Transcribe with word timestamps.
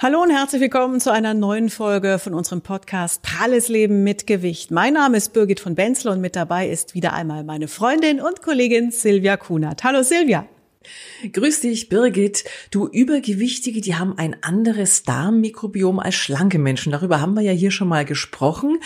Hallo 0.00 0.22
und 0.22 0.30
herzlich 0.30 0.60
willkommen 0.60 1.00
zu 1.00 1.12
einer 1.12 1.34
neuen 1.34 1.70
Folge 1.70 2.20
von 2.20 2.32
unserem 2.32 2.62
Podcast 2.62 3.20
Pralles 3.22 3.66
Leben 3.66 4.04
mit 4.04 4.28
Gewicht. 4.28 4.70
Mein 4.70 4.94
Name 4.94 5.16
ist 5.16 5.32
Birgit 5.32 5.58
von 5.58 5.74
Benzler 5.74 6.12
und 6.12 6.20
mit 6.20 6.36
dabei 6.36 6.68
ist 6.68 6.94
wieder 6.94 7.14
einmal 7.14 7.42
meine 7.42 7.66
Freundin 7.66 8.20
und 8.20 8.40
Kollegin 8.40 8.92
Silvia 8.92 9.36
Kunert. 9.36 9.82
Hallo 9.82 10.04
Silvia. 10.04 10.46
Grüß 11.32 11.62
dich, 11.62 11.88
Birgit. 11.88 12.44
Du 12.70 12.86
Übergewichtige, 12.86 13.80
die 13.80 13.96
haben 13.96 14.16
ein 14.16 14.40
anderes 14.40 15.02
Darmmikrobiom 15.02 15.98
als 15.98 16.14
schlanke 16.14 16.60
Menschen. 16.60 16.92
Darüber 16.92 17.20
haben 17.20 17.34
wir 17.34 17.42
ja 17.42 17.50
hier 17.50 17.72
schon 17.72 17.88
mal 17.88 18.04
gesprochen. 18.04 18.78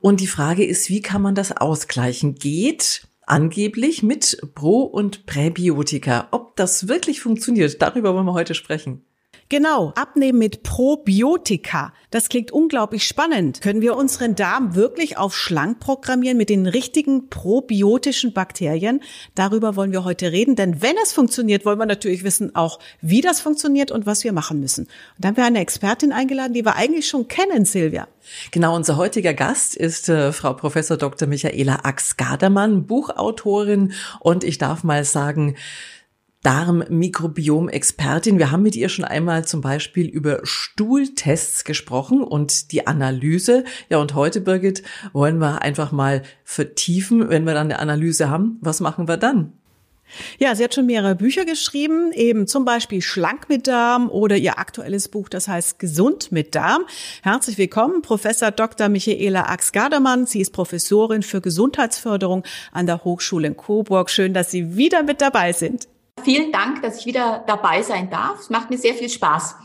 Und 0.00 0.20
die 0.20 0.26
Frage 0.26 0.64
ist, 0.64 0.88
wie 0.88 1.02
kann 1.02 1.20
man 1.20 1.34
das 1.34 1.54
ausgleichen? 1.54 2.36
Geht 2.36 3.06
angeblich 3.26 4.02
mit 4.02 4.38
Pro- 4.54 4.84
und 4.84 5.26
Präbiotika. 5.26 6.28
Ob 6.30 6.56
das 6.56 6.88
wirklich 6.88 7.20
funktioniert, 7.20 7.82
darüber 7.82 8.14
wollen 8.14 8.24
wir 8.24 8.32
heute 8.32 8.54
sprechen. 8.54 9.04
Genau, 9.50 9.92
abnehmen 9.94 10.38
mit 10.38 10.62
Probiotika. 10.62 11.92
Das 12.10 12.28
klingt 12.28 12.50
unglaublich 12.50 13.06
spannend. 13.06 13.60
Können 13.60 13.82
wir 13.82 13.94
unseren 13.96 14.34
Darm 14.34 14.74
wirklich 14.74 15.18
auf 15.18 15.36
schlank 15.36 15.80
programmieren 15.80 16.38
mit 16.38 16.48
den 16.48 16.66
richtigen 16.66 17.28
probiotischen 17.28 18.32
Bakterien? 18.32 19.02
Darüber 19.34 19.76
wollen 19.76 19.92
wir 19.92 20.04
heute 20.04 20.32
reden, 20.32 20.56
denn 20.56 20.80
wenn 20.80 20.96
es 21.02 21.12
funktioniert, 21.12 21.66
wollen 21.66 21.78
wir 21.78 21.86
natürlich 21.86 22.24
wissen 22.24 22.54
auch, 22.54 22.78
wie 23.02 23.20
das 23.20 23.40
funktioniert 23.40 23.90
und 23.90 24.06
was 24.06 24.24
wir 24.24 24.32
machen 24.32 24.60
müssen. 24.60 24.84
Und 24.84 24.90
dann 25.18 25.30
haben 25.30 25.36
wir 25.36 25.44
eine 25.44 25.60
Expertin 25.60 26.12
eingeladen, 26.12 26.54
die 26.54 26.64
wir 26.64 26.76
eigentlich 26.76 27.06
schon 27.06 27.28
kennen, 27.28 27.66
Silvia. 27.66 28.08
Genau, 28.50 28.74
unser 28.74 28.96
heutiger 28.96 29.34
Gast 29.34 29.76
ist 29.76 30.08
äh, 30.08 30.32
Frau 30.32 30.54
Professor 30.54 30.96
Dr. 30.96 31.28
Michaela 31.28 31.80
Ax-Gadermann, 31.82 32.86
Buchautorin 32.86 33.92
und 34.20 34.42
ich 34.42 34.56
darf 34.56 34.84
mal 34.84 35.04
sagen, 35.04 35.56
Darmmikrobiom-Expertin. 36.44 38.38
Wir 38.38 38.50
haben 38.50 38.62
mit 38.62 38.76
ihr 38.76 38.88
schon 38.88 39.04
einmal 39.04 39.44
zum 39.44 39.60
Beispiel 39.62 40.06
über 40.06 40.40
Stuhltests 40.44 41.64
gesprochen 41.64 42.22
und 42.22 42.70
die 42.70 42.86
Analyse. 42.86 43.64
Ja, 43.88 43.98
und 43.98 44.14
heute, 44.14 44.40
Birgit, 44.40 44.82
wollen 45.12 45.38
wir 45.38 45.62
einfach 45.62 45.90
mal 45.90 46.22
vertiefen, 46.44 47.28
wenn 47.30 47.44
wir 47.44 47.54
dann 47.54 47.72
eine 47.72 47.78
Analyse 47.78 48.28
haben. 48.28 48.58
Was 48.60 48.80
machen 48.80 49.08
wir 49.08 49.16
dann? 49.16 49.54
Ja, 50.38 50.54
sie 50.54 50.62
hat 50.62 50.74
schon 50.74 50.86
mehrere 50.86 51.14
Bücher 51.14 51.46
geschrieben, 51.46 52.12
eben 52.12 52.46
zum 52.46 52.66
Beispiel 52.66 53.00
Schlank 53.00 53.48
mit 53.48 53.66
Darm 53.66 54.10
oder 54.10 54.36
ihr 54.36 54.58
aktuelles 54.58 55.08
Buch, 55.08 55.30
das 55.30 55.48
heißt 55.48 55.78
Gesund 55.78 56.30
mit 56.30 56.54
Darm. 56.54 56.84
Herzlich 57.22 57.58
willkommen, 57.58 58.02
Professor 58.02 58.50
Dr. 58.50 58.90
Michaela 58.90 59.48
Ax-Gardermann. 59.48 60.26
Sie 60.26 60.40
ist 60.40 60.52
Professorin 60.52 61.22
für 61.22 61.40
Gesundheitsförderung 61.40 62.44
an 62.70 62.86
der 62.86 63.02
Hochschule 63.02 63.48
in 63.48 63.56
Coburg. 63.56 64.10
Schön, 64.10 64.34
dass 64.34 64.50
Sie 64.50 64.76
wieder 64.76 65.02
mit 65.02 65.20
dabei 65.20 65.52
sind. 65.52 65.88
Vielen 66.24 66.52
Dank, 66.52 66.80
dass 66.80 67.00
ich 67.00 67.06
wieder 67.06 67.44
dabei 67.46 67.82
sein 67.82 68.08
darf. 68.08 68.40
Es 68.40 68.48
macht 68.48 68.70
mir 68.70 68.78
sehr 68.78 68.94
viel 68.94 69.10
Spaß. 69.10 69.56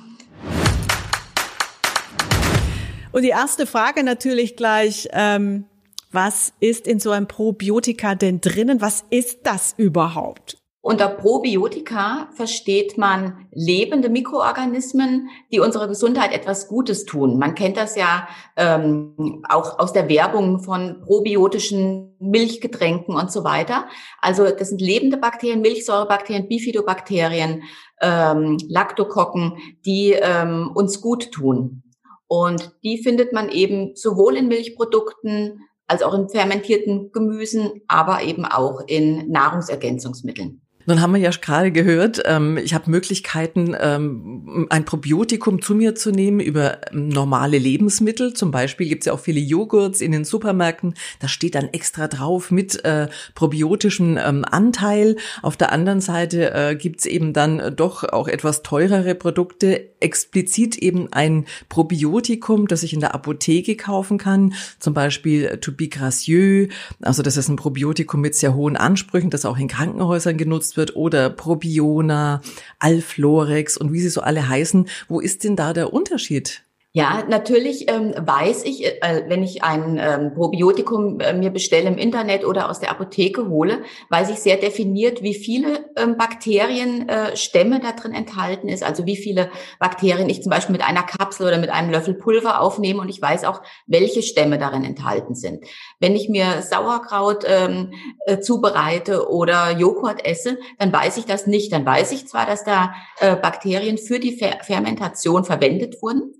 Und 3.13 3.21
die 3.21 3.29
erste 3.29 3.65
Frage 3.65 4.03
natürlich 4.03 4.57
gleich, 4.57 5.07
ähm, 5.13 5.65
was 6.11 6.51
ist 6.59 6.85
in 6.85 6.99
so 6.99 7.11
einem 7.11 7.27
Probiotika 7.27 8.13
denn 8.15 8.41
drinnen? 8.41 8.81
Was 8.81 9.05
ist 9.09 9.39
das 9.43 9.73
überhaupt? 9.77 10.57
Unter 10.81 11.09
Probiotika 11.09 12.29
versteht 12.35 12.97
man 12.97 13.47
lebende 13.51 14.07
Mikroorganismen, 14.07 15.29
die 15.51 15.59
unserer 15.59 15.89
Gesundheit 15.89 16.31
etwas 16.33 16.69
Gutes 16.69 17.03
tun. 17.03 17.37
Man 17.37 17.53
kennt 17.53 17.75
das 17.75 17.97
ja 17.97 18.29
ähm, 18.55 19.43
auch 19.49 19.77
aus 19.77 19.91
der 19.91 20.07
Werbung 20.07 20.61
von 20.61 21.01
probiotischen 21.01 22.15
Milchgetränken 22.19 23.15
und 23.15 23.29
so 23.29 23.43
weiter. 23.43 23.87
Also 24.21 24.45
das 24.49 24.69
sind 24.69 24.79
lebende 24.79 25.17
Bakterien, 25.17 25.59
Milchsäurebakterien, 25.59 26.47
Bifidobakterien, 26.47 27.63
ähm, 28.01 28.57
Laktokokken, 28.69 29.57
die 29.85 30.13
ähm, 30.13 30.71
uns 30.73 31.01
gut 31.01 31.33
tun. 31.33 31.83
Und 32.27 32.71
die 32.85 33.03
findet 33.03 33.33
man 33.33 33.49
eben 33.49 33.97
sowohl 33.97 34.37
in 34.37 34.47
Milchprodukten 34.47 35.59
als 35.87 36.03
auch 36.03 36.13
in 36.13 36.29
fermentierten 36.29 37.11
Gemüsen, 37.11 37.81
aber 37.87 38.21
eben 38.21 38.45
auch 38.45 38.81
in 38.87 39.29
Nahrungsergänzungsmitteln. 39.29 40.61
Nun 40.89 41.01
haben 41.01 41.13
wir 41.13 41.21
ja 41.21 41.29
gerade 41.29 41.71
gehört, 41.71 42.23
ähm, 42.25 42.57
ich 42.57 42.73
habe 42.73 42.89
Möglichkeiten, 42.89 43.75
ähm, 43.79 44.65
ein 44.71 44.85
Probiotikum 44.85 45.61
zu 45.61 45.75
mir 45.75 45.93
zu 45.93 46.09
nehmen 46.09 46.39
über 46.39 46.79
ähm, 46.91 47.09
normale 47.09 47.59
Lebensmittel. 47.59 48.33
Zum 48.33 48.49
Beispiel 48.49 48.89
gibt 48.89 49.03
es 49.03 49.05
ja 49.05 49.13
auch 49.13 49.19
viele 49.19 49.39
Joghurts 49.39 50.01
in 50.01 50.11
den 50.11 50.25
Supermärkten. 50.25 50.95
Da 51.19 51.27
steht 51.27 51.53
dann 51.53 51.65
extra 51.65 52.07
drauf 52.07 52.49
mit 52.49 52.83
äh, 52.85 53.07
probiotischem 53.35 54.17
ähm, 54.17 54.43
Anteil. 54.49 55.17
Auf 55.43 55.57
der 55.57 55.71
anderen 55.71 56.01
Seite 56.01 56.55
äh, 56.55 56.75
gibt 56.75 57.01
es 57.01 57.05
eben 57.05 57.33
dann 57.33 57.75
doch 57.75 58.03
auch 58.03 58.27
etwas 58.27 58.63
teurere 58.63 59.13
Produkte, 59.13 59.91
explizit 59.99 60.75
eben 60.75 61.13
ein 61.13 61.45
Probiotikum, 61.67 62.67
das 62.67 62.81
ich 62.81 62.93
in 62.93 62.99
der 62.99 63.13
Apotheke 63.13 63.75
kaufen 63.75 64.17
kann. 64.17 64.55
Zum 64.79 64.95
Beispiel 64.95 65.59
To 65.61 65.71
Be 65.71 65.87
Gracieux. 65.87 66.73
Also 67.03 67.21
das 67.21 67.37
ist 67.37 67.47
ein 67.47 67.57
Probiotikum 67.57 68.21
mit 68.21 68.33
sehr 68.33 68.55
hohen 68.55 68.75
Ansprüchen, 68.75 69.29
das 69.29 69.45
auch 69.45 69.59
in 69.59 69.67
Krankenhäusern 69.67 70.35
genutzt 70.35 70.77
wird 70.77 70.78
wird 70.79 70.95
oder 70.95 71.29
Probiona, 71.29 72.41
Alflorex 72.79 73.77
und 73.77 73.93
wie 73.93 73.99
sie 73.99 74.09
so 74.09 74.21
alle 74.21 74.49
heißen. 74.49 74.87
Wo 75.07 75.19
ist 75.19 75.43
denn 75.43 75.55
da 75.55 75.73
der 75.73 75.93
Unterschied? 75.93 76.63
Ja, 76.91 77.23
natürlich 77.29 77.87
ähm, 77.87 78.15
weiß 78.17 78.63
ich, 78.65 78.83
äh, 78.83 79.23
wenn 79.27 79.43
ich 79.43 79.63
ein 79.63 79.99
ähm, 80.01 80.33
Probiotikum 80.33 81.19
äh, 81.19 81.33
mir 81.33 81.51
bestelle 81.51 81.87
im 81.87 81.99
Internet 81.99 82.43
oder 82.43 82.67
aus 82.67 82.79
der 82.79 82.89
Apotheke 82.89 83.47
hole, 83.47 83.83
weiß 84.09 84.31
ich 84.31 84.39
sehr 84.39 84.57
definiert, 84.57 85.21
wie 85.21 85.35
viele 85.35 85.85
ähm, 85.95 86.17
Bakterienstämme 86.17 87.77
äh, 87.77 87.79
da 87.79 87.91
drin 87.91 88.13
enthalten 88.13 88.69
ist, 88.69 88.81
also 88.81 89.05
wie 89.05 89.17
viele 89.17 89.51
Bakterien 89.79 90.29
ich 90.29 90.41
zum 90.41 90.49
Beispiel 90.49 90.73
mit 90.73 90.81
einer 90.81 91.03
Kapsel 91.03 91.45
oder 91.45 91.59
mit 91.59 91.69
einem 91.69 91.91
Löffel 91.91 92.15
Pulver 92.15 92.59
aufnehme 92.59 93.01
und 93.01 93.09
ich 93.09 93.21
weiß 93.21 93.43
auch, 93.43 93.61
welche 93.85 94.23
Stämme 94.23 94.57
darin 94.57 94.83
enthalten 94.83 95.35
sind. 95.35 95.63
Wenn 95.99 96.15
ich 96.15 96.27
mir 96.27 96.63
Sauerkraut 96.63 97.43
ähm, 97.45 97.93
äh, 98.25 98.39
zubereite 98.39 99.29
oder 99.29 99.77
Joghurt 99.77 100.25
esse, 100.25 100.57
dann 100.79 100.91
weiß 100.91 101.17
ich 101.17 101.25
das 101.25 101.45
nicht. 101.45 101.71
Dann 101.71 101.85
weiß 101.85 102.11
ich 102.13 102.27
zwar, 102.27 102.47
dass 102.47 102.63
da 102.63 102.95
äh, 103.19 103.35
Bakterien 103.35 103.99
für 103.99 104.19
die 104.19 104.35
Fer 104.35 104.57
Fermentation 104.63 105.45
verwendet 105.45 106.01
wurden, 106.01 106.33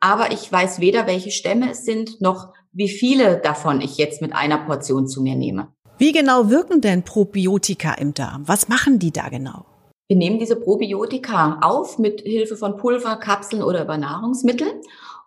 aber 0.00 0.32
ich 0.32 0.50
weiß 0.50 0.80
weder, 0.80 1.06
welche 1.06 1.30
Stämme 1.30 1.70
es 1.70 1.84
sind, 1.84 2.20
noch 2.20 2.52
wie 2.72 2.88
viele 2.88 3.38
davon 3.38 3.80
ich 3.80 3.96
jetzt 3.96 4.20
mit 4.20 4.34
einer 4.34 4.58
Portion 4.58 5.08
zu 5.08 5.22
mir 5.22 5.34
nehme. 5.34 5.68
Wie 5.98 6.12
genau 6.12 6.50
wirken 6.50 6.80
denn 6.82 7.04
Probiotika 7.04 7.94
im 7.94 8.12
Darm? 8.12 8.46
Was 8.46 8.68
machen 8.68 8.98
die 8.98 9.12
da 9.12 9.28
genau? 9.28 9.64
Wir 10.08 10.16
nehmen 10.16 10.38
diese 10.38 10.56
Probiotika 10.56 11.58
auf 11.62 11.98
mit 11.98 12.20
Hilfe 12.20 12.56
von 12.56 12.76
Pulver, 12.76 13.16
Kapseln 13.16 13.62
oder 13.62 13.82
über 13.82 13.96
Nahrungsmittel 13.96 14.68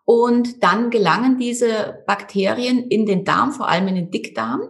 und 0.05 0.63
dann 0.63 0.89
gelangen 0.89 1.37
diese 1.37 2.03
Bakterien 2.07 2.87
in 2.87 3.05
den 3.05 3.25
Darm, 3.25 3.51
vor 3.51 3.67
allem 3.67 3.87
in 3.87 3.95
den 3.95 4.11
Dickdarm 4.11 4.69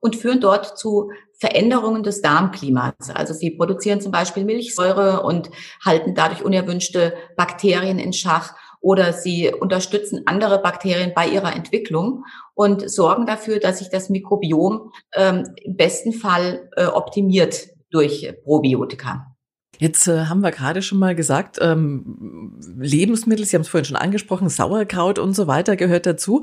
und 0.00 0.16
führen 0.16 0.40
dort 0.40 0.78
zu 0.78 1.10
Veränderungen 1.38 2.02
des 2.02 2.20
Darmklimas. 2.20 2.94
Also 3.12 3.34
sie 3.34 3.50
produzieren 3.50 4.00
zum 4.00 4.12
Beispiel 4.12 4.44
Milchsäure 4.44 5.22
und 5.22 5.50
halten 5.84 6.14
dadurch 6.14 6.44
unerwünschte 6.44 7.14
Bakterien 7.36 7.98
in 7.98 8.12
Schach 8.12 8.54
oder 8.84 9.14
sie 9.14 9.50
unterstützen 9.50 10.24
andere 10.26 10.60
Bakterien 10.60 11.12
bei 11.14 11.26
ihrer 11.26 11.56
Entwicklung 11.56 12.26
und 12.52 12.90
sorgen 12.90 13.24
dafür, 13.24 13.58
dass 13.58 13.78
sich 13.78 13.88
das 13.88 14.10
Mikrobiom 14.10 14.92
ähm, 15.14 15.44
im 15.56 15.74
besten 15.74 16.12
Fall 16.12 16.68
äh, 16.76 16.84
optimiert 16.84 17.68
durch 17.90 18.30
Probiotika. 18.44 19.34
Jetzt 19.78 20.06
äh, 20.06 20.26
haben 20.26 20.40
wir 20.40 20.50
gerade 20.50 20.82
schon 20.82 20.98
mal 20.98 21.14
gesagt, 21.14 21.58
ähm, 21.62 22.60
Lebensmittel, 22.78 23.46
Sie 23.46 23.56
haben 23.56 23.62
es 23.62 23.68
vorhin 23.68 23.86
schon 23.86 23.96
angesprochen, 23.96 24.50
Sauerkraut 24.50 25.18
und 25.18 25.32
so 25.32 25.46
weiter 25.46 25.76
gehört 25.76 26.04
dazu. 26.04 26.42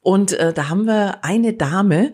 Und 0.00 0.32
äh, 0.32 0.54
da 0.54 0.70
haben 0.70 0.86
wir 0.86 1.22
eine 1.24 1.52
Dame, 1.52 2.12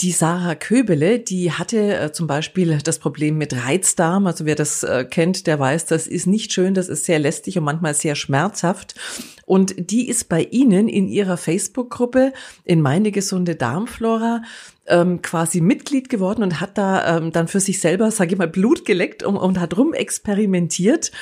die 0.00 0.12
Sarah 0.12 0.54
Köbele, 0.54 1.18
die 1.18 1.52
hatte 1.52 1.96
äh, 1.96 2.12
zum 2.12 2.26
Beispiel 2.26 2.78
das 2.78 2.98
Problem 2.98 3.36
mit 3.36 3.54
Reizdarm. 3.54 4.26
Also 4.26 4.46
wer 4.46 4.54
das 4.54 4.82
äh, 4.82 5.04
kennt, 5.04 5.46
der 5.46 5.58
weiß, 5.58 5.86
das 5.86 6.06
ist 6.06 6.26
nicht 6.26 6.52
schön, 6.52 6.74
das 6.74 6.88
ist 6.88 7.04
sehr 7.04 7.18
lästig 7.18 7.58
und 7.58 7.64
manchmal 7.64 7.94
sehr 7.94 8.14
schmerzhaft. 8.14 8.94
Und 9.44 9.74
die 9.90 10.08
ist 10.08 10.28
bei 10.28 10.42
Ihnen 10.44 10.88
in 10.88 11.08
Ihrer 11.08 11.36
Facebook-Gruppe 11.36 12.32
in 12.64 12.80
meine 12.80 13.10
gesunde 13.10 13.56
Darmflora 13.56 14.42
ähm, 14.90 15.22
quasi 15.22 15.60
Mitglied 15.60 16.08
geworden 16.08 16.42
und 16.42 16.60
hat 16.60 16.76
da 16.76 17.16
ähm, 17.16 17.32
dann 17.32 17.48
für 17.48 17.60
sich 17.60 17.80
selber, 17.80 18.10
sage 18.10 18.32
ich 18.32 18.38
mal, 18.38 18.48
Blut 18.48 18.84
geleckt 18.84 19.22
und, 19.22 19.36
und 19.36 19.60
hat 19.60 19.76
rum 19.76 19.94
experimentiert 19.94 21.12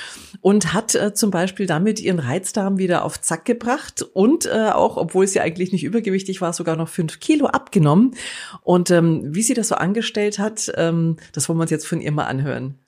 und 0.41 0.73
hat 0.73 0.95
äh, 0.95 1.15
zum 1.15 1.31
Beispiel 1.31 1.67
damit 1.67 2.01
ihren 2.01 2.19
Reizdarm 2.19 2.79
wieder 2.79 3.05
auf 3.05 3.21
Zack 3.21 3.45
gebracht 3.45 4.03
und 4.03 4.47
äh, 4.47 4.71
auch, 4.71 4.97
obwohl 4.97 5.27
sie 5.27 5.41
eigentlich 5.41 5.73
nicht 5.73 5.85
übergewichtig 5.85 6.41
war, 6.41 6.53
sogar 6.53 6.77
noch 6.77 6.89
fünf 6.89 7.21
Kilo 7.21 7.47
abgenommen. 7.47 8.15
Und 8.63 8.91
ähm, 8.91 9.23
wie 9.35 9.43
sie 9.43 9.55
das 9.55 9.69
so 9.69 9.75
angestellt 9.75 10.39
hat, 10.39 10.73
ähm, 10.77 11.17
das 11.33 11.49
wollen 11.49 11.59
wir 11.59 11.63
uns 11.63 11.71
jetzt 11.71 11.87
von 11.87 12.01
ihr 12.01 12.13
mal 12.13 12.25
anhören. 12.25 12.79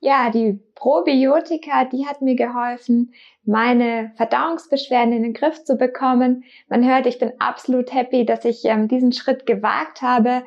Ja, 0.00 0.30
die 0.30 0.58
Probiotika, 0.82 1.84
die 1.84 2.08
hat 2.08 2.22
mir 2.22 2.34
geholfen, 2.34 3.14
meine 3.44 4.10
Verdauungsbeschwerden 4.16 5.12
in 5.12 5.22
den 5.22 5.32
Griff 5.32 5.62
zu 5.62 5.76
bekommen. 5.76 6.42
Man 6.68 6.84
hört, 6.84 7.06
ich 7.06 7.20
bin 7.20 7.30
absolut 7.38 7.94
happy, 7.94 8.26
dass 8.26 8.44
ich 8.44 8.64
ähm, 8.64 8.88
diesen 8.88 9.12
Schritt 9.12 9.46
gewagt 9.46 10.02
habe 10.02 10.42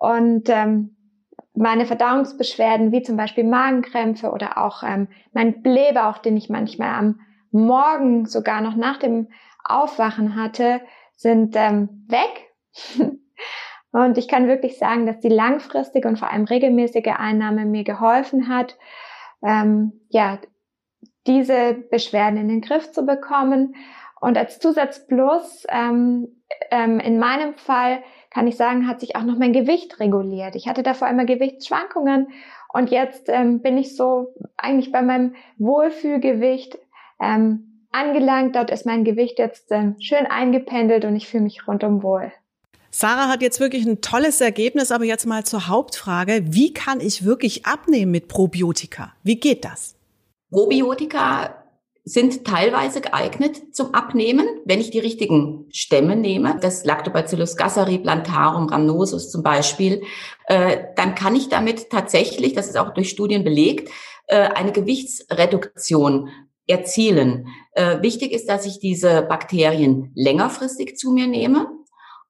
und 0.00 0.48
ähm, 0.48 0.96
meine 1.54 1.86
Verdauungsbeschwerden, 1.86 2.90
wie 2.90 3.02
zum 3.02 3.16
Beispiel 3.16 3.44
Magenkrämpfe 3.44 4.32
oder 4.32 4.58
auch 4.58 4.82
ähm, 4.82 5.06
mein 5.32 5.62
Blähbauch, 5.62 6.18
den 6.18 6.36
ich 6.36 6.50
manchmal 6.50 6.94
am 6.94 7.20
Morgen 7.52 8.26
sogar 8.26 8.60
noch 8.60 8.74
nach 8.74 8.98
dem 8.98 9.28
Aufwachen 9.62 10.34
hatte, 10.34 10.80
sind 11.14 11.54
ähm, 11.54 12.04
weg. 12.08 12.48
und 13.92 14.18
ich 14.18 14.26
kann 14.26 14.48
wirklich 14.48 14.76
sagen, 14.76 15.06
dass 15.06 15.20
die 15.20 15.28
langfristige 15.28 16.08
und 16.08 16.18
vor 16.18 16.32
allem 16.32 16.46
regelmäßige 16.46 17.14
Einnahme 17.16 17.64
mir 17.64 17.84
geholfen 17.84 18.48
hat, 18.48 18.76
ähm, 19.42 19.92
ja, 20.08 20.38
diese 21.26 21.74
Beschwerden 21.90 22.38
in 22.38 22.48
den 22.48 22.60
Griff 22.60 22.90
zu 22.92 23.04
bekommen. 23.04 23.74
Und 24.20 24.36
als 24.36 24.58
Zusatz 24.58 25.06
Plus, 25.06 25.64
ähm, 25.68 26.28
ähm, 26.70 26.98
in 26.98 27.18
meinem 27.18 27.54
Fall 27.54 28.02
kann 28.30 28.46
ich 28.46 28.56
sagen, 28.56 28.88
hat 28.88 29.00
sich 29.00 29.16
auch 29.16 29.22
noch 29.22 29.38
mein 29.38 29.52
Gewicht 29.52 30.00
reguliert. 30.00 30.56
Ich 30.56 30.68
hatte 30.68 30.82
davor 30.82 31.08
immer 31.08 31.24
Gewichtsschwankungen 31.24 32.28
und 32.72 32.90
jetzt 32.90 33.28
ähm, 33.28 33.60
bin 33.62 33.78
ich 33.78 33.96
so 33.96 34.34
eigentlich 34.56 34.92
bei 34.92 35.02
meinem 35.02 35.34
Wohlfühlgewicht 35.58 36.78
ähm, 37.20 37.86
angelangt. 37.90 38.56
Dort 38.56 38.70
ist 38.70 38.86
mein 38.86 39.04
Gewicht 39.04 39.38
jetzt 39.38 39.70
ähm, 39.70 39.96
schön 40.00 40.26
eingependelt 40.26 41.04
und 41.04 41.16
ich 41.16 41.28
fühle 41.28 41.44
mich 41.44 41.66
rundum 41.66 42.02
wohl. 42.02 42.32
Sarah 43.00 43.28
hat 43.28 43.42
jetzt 43.42 43.60
wirklich 43.60 43.86
ein 43.86 44.00
tolles 44.00 44.40
Ergebnis, 44.40 44.90
aber 44.90 45.04
jetzt 45.04 45.24
mal 45.24 45.44
zur 45.44 45.68
Hauptfrage. 45.68 46.42
Wie 46.46 46.72
kann 46.72 46.98
ich 46.98 47.24
wirklich 47.24 47.64
abnehmen 47.64 48.10
mit 48.10 48.26
Probiotika? 48.26 49.12
Wie 49.22 49.38
geht 49.38 49.64
das? 49.64 49.94
Probiotika 50.50 51.62
sind 52.02 52.44
teilweise 52.44 53.00
geeignet 53.00 53.72
zum 53.72 53.94
Abnehmen, 53.94 54.48
wenn 54.64 54.80
ich 54.80 54.90
die 54.90 54.98
richtigen 54.98 55.66
Stämme 55.70 56.16
nehme, 56.16 56.58
das 56.60 56.84
Lactobacillus 56.84 57.56
gasseri 57.56 57.98
plantarum 57.98 58.68
rhamnosus 58.68 59.30
zum 59.30 59.44
Beispiel, 59.44 60.02
äh, 60.46 60.78
dann 60.96 61.14
kann 61.14 61.36
ich 61.36 61.48
damit 61.48 61.90
tatsächlich, 61.90 62.54
das 62.54 62.66
ist 62.66 62.76
auch 62.76 62.94
durch 62.94 63.10
Studien 63.10 63.44
belegt, 63.44 63.90
äh, 64.26 64.38
eine 64.38 64.72
Gewichtsreduktion 64.72 66.30
erzielen. 66.66 67.46
Äh, 67.74 68.02
wichtig 68.02 68.32
ist, 68.32 68.48
dass 68.48 68.66
ich 68.66 68.80
diese 68.80 69.22
Bakterien 69.22 70.10
längerfristig 70.16 70.96
zu 70.96 71.12
mir 71.12 71.28
nehme 71.28 71.68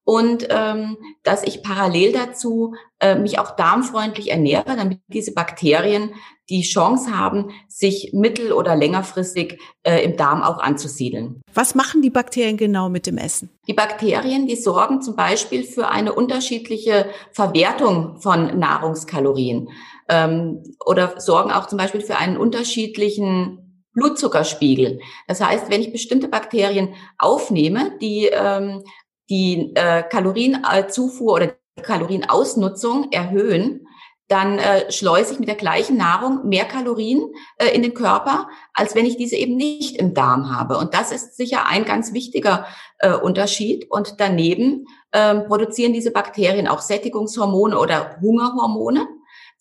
und 0.09 0.47
ähm, 0.49 0.97
dass 1.23 1.43
ich 1.43 1.63
parallel 1.63 2.13
dazu 2.13 2.75
äh, 2.99 3.15
mich 3.15 3.39
auch 3.39 3.57
darmfreundlich 3.57 4.31
ernähre, 4.31 4.75
damit 4.75 5.01
diese 5.09 5.35
Bakterien 5.35 6.15
die 6.49 6.63
Chance 6.63 7.15
haben, 7.15 7.51
sich 7.69 8.13
mittel- 8.15 8.53
oder 8.53 8.75
längerfristig 8.75 9.61
äh, 9.83 10.03
im 10.03 10.17
Darm 10.17 10.43
auch 10.43 10.61
anzusiedeln. 10.61 11.43
Was 11.53 11.75
machen 11.75 12.01
die 12.01 12.09
Bakterien 12.09 12.57
genau 12.57 12.89
mit 12.89 13.07
dem 13.07 13.19
Essen? 13.19 13.51
Die 13.67 13.75
Bakterien, 13.75 14.47
die 14.47 14.57
sorgen 14.57 15.03
zum 15.03 15.15
Beispiel 15.15 15.63
für 15.63 15.89
eine 15.89 16.15
unterschiedliche 16.15 17.11
Verwertung 17.33 18.19
von 18.19 18.59
Nahrungskalorien 18.59 19.69
ähm, 20.09 20.63
oder 20.87 21.21
sorgen 21.21 21.51
auch 21.51 21.67
zum 21.67 21.77
Beispiel 21.77 22.01
für 22.01 22.17
einen 22.17 22.39
unterschiedlichen 22.39 23.85
Blutzuckerspiegel. 23.93 25.01
Das 25.27 25.43
heißt, 25.43 25.71
wenn 25.71 25.83
ich 25.83 25.93
bestimmte 25.93 26.29
Bakterien 26.29 26.95
aufnehme, 27.19 27.99
die 28.01 28.31
ähm, 28.33 28.85
die 29.29 29.73
äh, 29.75 30.03
Kalorienzufuhr 30.03 31.35
oder 31.35 31.55
Kalorienausnutzung 31.83 33.13
erhöhen, 33.13 33.87
dann 34.29 34.59
äh, 34.59 34.93
schleuse 34.93 35.33
ich 35.33 35.41
mit 35.41 35.49
der 35.49 35.57
gleichen 35.57 35.97
Nahrung 35.97 36.47
mehr 36.47 36.67
Kalorien 36.67 37.33
äh, 37.57 37.69
in 37.69 37.83
den 37.83 37.95
Körper, 37.95 38.49
als 38.75 38.95
wenn 38.95 39.07
ich 39.07 39.17
diese 39.17 39.37
eben 39.37 39.57
nicht 39.57 39.97
im 39.97 40.13
Darm 40.13 40.55
habe. 40.55 40.77
Und 40.77 40.93
das 40.93 41.13
ist 41.13 41.37
sicher 41.37 41.67
ein 41.67 41.87
ganz 41.87 42.13
wichtiger 42.13 42.67
äh, 42.99 43.13
Unterschied. 43.13 43.91
Und 43.91 44.21
daneben 44.21 44.85
ähm, 45.13 45.47
produzieren 45.47 45.95
diese 45.95 46.11
Bakterien 46.11 46.69
auch 46.69 46.81
Sättigungshormone 46.81 47.79
oder 47.79 48.19
Hungerhormone. 48.21 49.09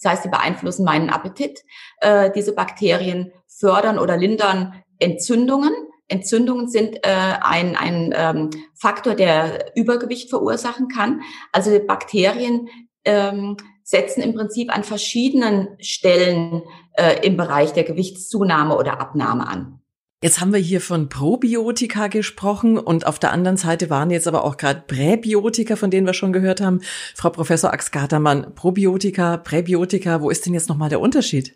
Das 0.01 0.11
heißt, 0.11 0.23
sie 0.23 0.29
beeinflussen 0.29 0.83
meinen 0.83 1.09
Appetit. 1.09 1.63
Äh, 2.01 2.29
diese 2.31 2.53
Bakterien 2.53 3.31
fördern 3.47 3.97
oder 3.97 4.17
lindern 4.17 4.83
Entzündungen. 4.99 5.73
Entzündungen 6.07 6.69
sind 6.69 6.97
äh, 6.97 7.09
ein, 7.41 7.75
ein 7.75 8.13
ähm, 8.15 8.49
Faktor, 8.73 9.15
der 9.15 9.75
Übergewicht 9.75 10.29
verursachen 10.29 10.87
kann. 10.87 11.21
Also 11.51 11.77
Bakterien 11.85 12.69
ähm, 13.03 13.57
setzen 13.83 14.21
im 14.21 14.33
Prinzip 14.33 14.75
an 14.75 14.83
verschiedenen 14.83 15.69
Stellen 15.79 16.63
äh, 16.93 17.25
im 17.25 17.37
Bereich 17.37 17.73
der 17.73 17.83
Gewichtszunahme 17.83 18.77
oder 18.77 18.99
Abnahme 18.99 19.47
an. 19.47 19.79
Jetzt 20.23 20.41
haben 20.41 20.51
wir 20.51 20.59
hier 20.59 20.81
von 20.81 21.09
Probiotika 21.09 22.07
gesprochen 22.07 22.79
und 22.79 23.05
auf 23.05 23.19
der 23.19 23.31
anderen 23.31 23.55
Seite 23.55 23.91
waren 23.91 24.09
jetzt 24.09 24.27
aber 24.27 24.43
auch 24.43 24.57
gerade 24.57 24.83
Präbiotika, 24.87 25.75
von 25.75 25.91
denen 25.91 26.07
wir 26.07 26.15
schon 26.15 26.33
gehört 26.33 26.59
haben. 26.59 26.81
Frau 27.13 27.29
Professor 27.29 27.71
Ax-Gatermann, 27.71 28.55
Probiotika, 28.55 29.37
Präbiotika, 29.37 30.21
wo 30.21 30.31
ist 30.31 30.47
denn 30.47 30.55
jetzt 30.55 30.69
nochmal 30.69 30.89
der 30.89 31.01
Unterschied? 31.01 31.55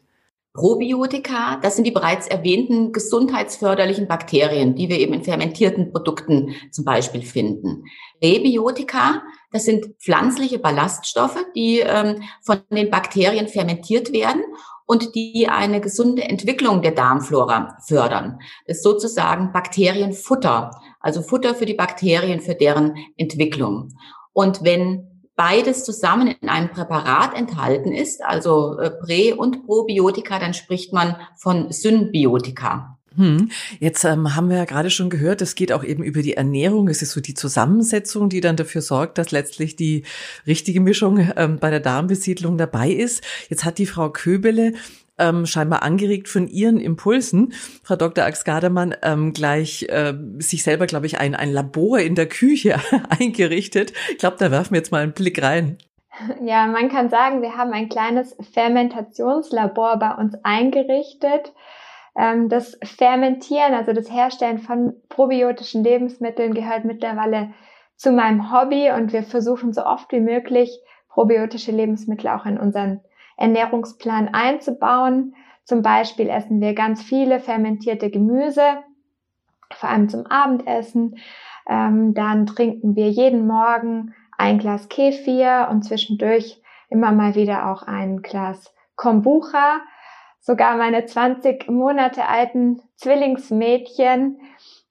Probiotika, 0.54 1.60
das 1.62 1.76
sind 1.76 1.86
die 1.86 1.92
bereits 1.92 2.28
erwähnten 2.28 2.92
gesundheitsförderlichen 2.92 4.10
Bakterien, 4.10 4.76
die 4.76 4.90
wir 4.90 5.00
eben 5.00 5.14
in 5.14 5.24
fermentierten 5.24 5.94
Produkten 5.94 6.54
zum 6.72 6.84
Beispiel 6.84 7.22
finden. 7.22 7.86
Präbiotika, 8.20 9.24
das 9.54 9.64
sind 9.64 9.96
pflanzliche 10.02 10.60
Ballaststoffe, 10.60 11.46
die 11.56 11.80
ähm, 11.80 12.24
von 12.42 12.60
den 12.70 12.90
Bakterien 12.90 13.48
fermentiert 13.48 14.12
werden 14.12 14.44
und 14.86 15.16
die 15.16 15.48
eine 15.48 15.80
gesunde 15.80 16.24
Entwicklung 16.24 16.82
der 16.82 16.92
Darmflora 16.92 17.78
fördern. 17.88 18.40
Das 18.68 18.78
ist 18.78 18.84
sozusagen 18.84 19.54
Bakterienfutter, 19.54 20.72
also 21.00 21.22
Futter 21.22 21.56
für 21.56 21.66
die 21.66 21.76
Bakterien, 21.76 22.42
für 22.42 22.56
deren 22.56 22.96
Entwicklung. 23.16 23.94
Und 24.34 24.66
wenn 24.66 25.11
beides 25.42 25.84
zusammen 25.84 26.36
in 26.40 26.50
einem 26.50 26.70
Präparat 26.70 27.36
enthalten 27.36 27.92
ist, 27.92 28.24
also 28.24 28.78
äh, 28.78 28.92
Prä- 28.92 29.34
und 29.34 29.66
Probiotika, 29.66 30.38
dann 30.38 30.54
spricht 30.54 30.94
man 30.94 31.16
von 31.36 31.72
Symbiotika. 31.72 33.00
Hm. 33.16 33.50
Jetzt 33.80 34.04
ähm, 34.04 34.36
haben 34.36 34.50
wir 34.50 34.58
ja 34.58 34.66
gerade 34.66 34.92
schon 34.92 35.10
gehört, 35.10 35.42
es 35.42 35.56
geht 35.56 35.74
auch 35.74 35.84
eben 35.84 36.04
über 36.04 36.22
die 36.22 36.36
Ernährung. 36.36 36.90
Es 36.90 37.02
ist 37.02 37.12
so 37.12 37.22
die 37.22 37.34
Zusammensetzung, 37.34 38.30
die 38.30 38.40
dann 38.40 38.56
dafür 38.56 38.82
sorgt, 38.82 39.18
dass 39.18 39.32
letztlich 39.32 39.76
die 39.76 40.04
richtige 40.46 40.80
Mischung 40.80 41.32
ähm, 41.36 41.58
bei 41.60 41.72
der 41.72 41.80
Darmbesiedlung 41.80 42.60
dabei 42.60 42.92
ist. 42.92 43.24
Jetzt 43.50 43.66
hat 43.66 43.80
die 43.80 43.88
Frau 43.88 44.12
Köbele 44.12 44.74
ähm, 45.22 45.46
scheinbar 45.46 45.84
angeregt 45.84 46.28
von 46.28 46.48
ihren 46.48 46.80
Impulsen, 46.80 47.54
Frau 47.84 47.96
Dr. 47.96 48.26
Ax-Gardermann, 48.26 48.96
ähm, 49.04 49.34
gleich 49.34 49.84
äh, 49.90 50.14
sich 50.40 50.64
selber, 50.64 50.88
glaube 50.88 51.06
ich, 51.06 51.20
ein, 51.20 51.36
ein 51.36 51.52
Labor 51.52 52.00
in 52.00 52.16
der 52.16 52.28
Küche 52.28 52.76
eingerichtet. 53.10 53.94
Ich 54.10 54.18
glaube, 54.18 54.38
da 54.40 54.52
werfen 54.52 54.72
wir 54.72 54.80
jetzt 54.80 54.92
mal 54.92 55.04
einen 55.04 55.14
Blick 55.14 55.42
rein. 55.42 55.78
Ja, 56.44 56.68
man 56.68 56.90
kann 56.90 57.10
sagen, 57.10 57.42
wir 57.42 57.56
haben 57.56 57.72
ein 57.72 57.90
kleines 57.90 58.36
Fermentationslabor 58.54 59.98
bei 59.98 60.14
uns 60.16 60.36
eingerichtet. 60.44 61.54
Ähm, 62.18 62.50
das 62.50 62.78
Fermentieren, 62.84 63.74
also 63.74 63.94
das 63.94 64.12
Herstellen 64.12 64.60
von 64.60 64.94
probiotischen 65.10 65.84
Lebensmitteln 65.84 66.54
gehört 66.54 66.84
mittlerweile 66.84 67.54
zu 67.96 68.12
meinem 68.12 68.52
Hobby 68.52 68.92
und 68.92 69.14
wir 69.14 69.24
versuchen 69.24 69.74
so 69.74 69.86
oft 69.86 70.12
wie 70.12 70.20
möglich 70.20 70.80
probiotische 71.08 71.72
Lebensmittel 71.72 72.30
auch 72.30 72.46
in 72.46 72.58
unseren 72.58 73.02
Ernährungsplan 73.42 74.30
einzubauen. 74.34 75.36
Zum 75.66 75.82
Beispiel 75.82 76.30
essen 76.30 76.62
wir 76.62 76.74
ganz 76.74 77.02
viele 77.02 77.40
fermentierte 77.40 78.10
Gemüse, 78.10 78.84
vor 79.74 79.90
allem 79.90 80.10
zum 80.10 80.26
Abendessen. 80.28 81.18
Ähm, 81.68 82.14
dann 82.14 82.46
trinken 82.46 82.96
wir 82.96 83.10
jeden 83.10 83.48
Morgen 83.48 84.14
ein 84.38 84.60
Glas 84.60 84.90
Kefir 84.90 85.68
und 85.72 85.84
zwischendurch 85.84 86.62
immer 86.90 87.12
mal 87.12 87.36
wieder 87.36 87.72
auch 87.72 87.84
ein 87.84 88.22
Glas 88.22 88.74
Kombucha. 88.96 89.82
Sogar 90.40 90.76
meine 90.78 91.06
20 91.06 91.70
Monate 91.70 92.28
alten 92.28 92.82
Zwillingsmädchen 92.96 94.40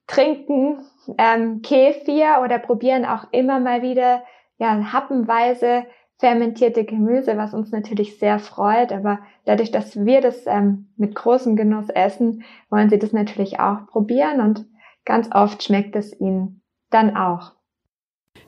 trinken 0.06 0.78
ähm, 1.18 1.62
Kefir 1.62 2.40
oder 2.44 2.58
probieren 2.58 3.04
auch 3.04 3.26
immer 3.32 3.60
mal 3.60 3.82
wieder 3.82 4.22
ja, 4.58 4.92
happenweise 4.92 5.84
fermentierte 6.20 6.84
Gemüse, 6.84 7.36
was 7.36 7.54
uns 7.54 7.72
natürlich 7.72 8.18
sehr 8.18 8.38
freut. 8.38 8.92
Aber 8.92 9.18
dadurch, 9.46 9.70
dass 9.70 10.04
wir 10.04 10.20
das 10.20 10.46
ähm, 10.46 10.86
mit 10.96 11.14
großem 11.14 11.56
Genuss 11.56 11.88
essen, 11.88 12.44
wollen 12.68 12.90
sie 12.90 12.98
das 12.98 13.12
natürlich 13.12 13.58
auch 13.58 13.86
probieren 13.86 14.40
und 14.40 14.66
ganz 15.04 15.28
oft 15.32 15.62
schmeckt 15.62 15.96
es 15.96 16.18
ihnen 16.20 16.62
dann 16.90 17.16
auch. 17.16 17.52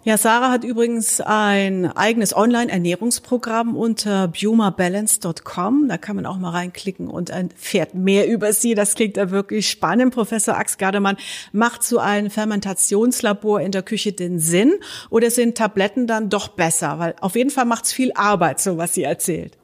Ja, 0.05 0.19
Sarah 0.19 0.51
hat 0.51 0.65
übrigens 0.65 1.21
ein 1.21 1.87
eigenes 1.87 2.37
Online-Ernährungsprogramm 2.37 3.77
unter 3.77 4.27
bumabalance.com. 4.27 5.87
Da 5.89 5.97
kann 5.97 6.17
man 6.17 6.27
auch 6.27 6.39
mal 6.39 6.51
reinklicken 6.51 7.07
und 7.07 7.31
erfährt 7.31 7.95
mehr 7.95 8.27
über 8.27 8.53
sie. 8.53 8.75
Das 8.75 8.97
klingt 8.97 9.17
ja 9.17 9.31
wirklich 9.31 9.71
spannend. 9.71 10.13
Professor 10.13 10.57
Ax 10.57 10.77
Gardemann, 10.77 11.19
macht 11.53 11.85
so 11.85 11.99
ein 11.99 12.31
Fermentationslabor 12.31 13.61
in 13.61 13.71
der 13.71 13.85
Küche 13.85 14.13
den 14.13 14.41
Sinn 14.41 14.73
oder 15.09 15.31
sind 15.31 15.57
Tabletten 15.57 16.09
dann 16.09 16.31
doch 16.31 16.49
besser? 16.49 16.99
Weil 16.99 17.15
auf 17.21 17.37
jeden 17.37 17.51
Fall 17.51 17.65
macht 17.65 17.85
es 17.85 17.93
viel 17.93 18.11
Arbeit, 18.17 18.59
so 18.59 18.79
was 18.79 18.95
sie 18.95 19.05
erzählt. 19.05 19.57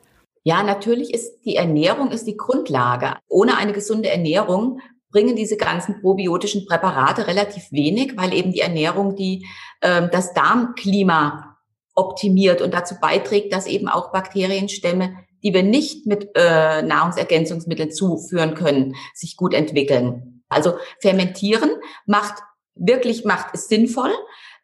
Ja, 0.45 0.63
natürlich 0.63 1.13
ist 1.13 1.33
die 1.45 1.57
Ernährung 1.57 2.13
ist 2.13 2.29
die 2.29 2.37
Grundlage. 2.37 3.17
Ohne 3.29 3.57
eine 3.57 3.73
gesunde 3.73 4.09
Ernährung 4.09 4.81
bringen 5.11 5.37
diese 5.37 5.57
ganzen 5.57 6.01
probiotischen 6.01 6.67
Präparate 6.67 7.27
relativ 7.27 7.71
wenig, 7.73 8.17
weil 8.17 8.35
eben 8.35 8.53
die 8.53 8.61
Ernährung 8.61 9.17
die 9.17 9.47
äh, 9.81 10.09
das 10.09 10.35
Darmklima 10.35 11.57
optimiert 11.95 12.63
und 12.63 12.75
dazu 12.75 12.97
beiträgt, 13.01 13.53
dass 13.53 13.67
eben 13.67 13.89
auch 13.89 14.13
Bakterienstämme, 14.13 15.17
die 15.43 15.53
wir 15.53 15.63
nicht 15.63 16.07
mit 16.07 16.31
äh, 16.35 16.83
Nahrungsergänzungsmitteln 16.83 17.91
zuführen 17.91 18.55
können, 18.55 18.95
sich 19.15 19.37
gut 19.37 19.55
entwickeln. 19.55 20.43
Also 20.49 20.75
fermentieren 21.01 21.71
macht 22.07 22.43
wirklich 22.75 23.25
macht 23.25 23.49
es 23.55 23.69
sinnvoll, 23.69 24.13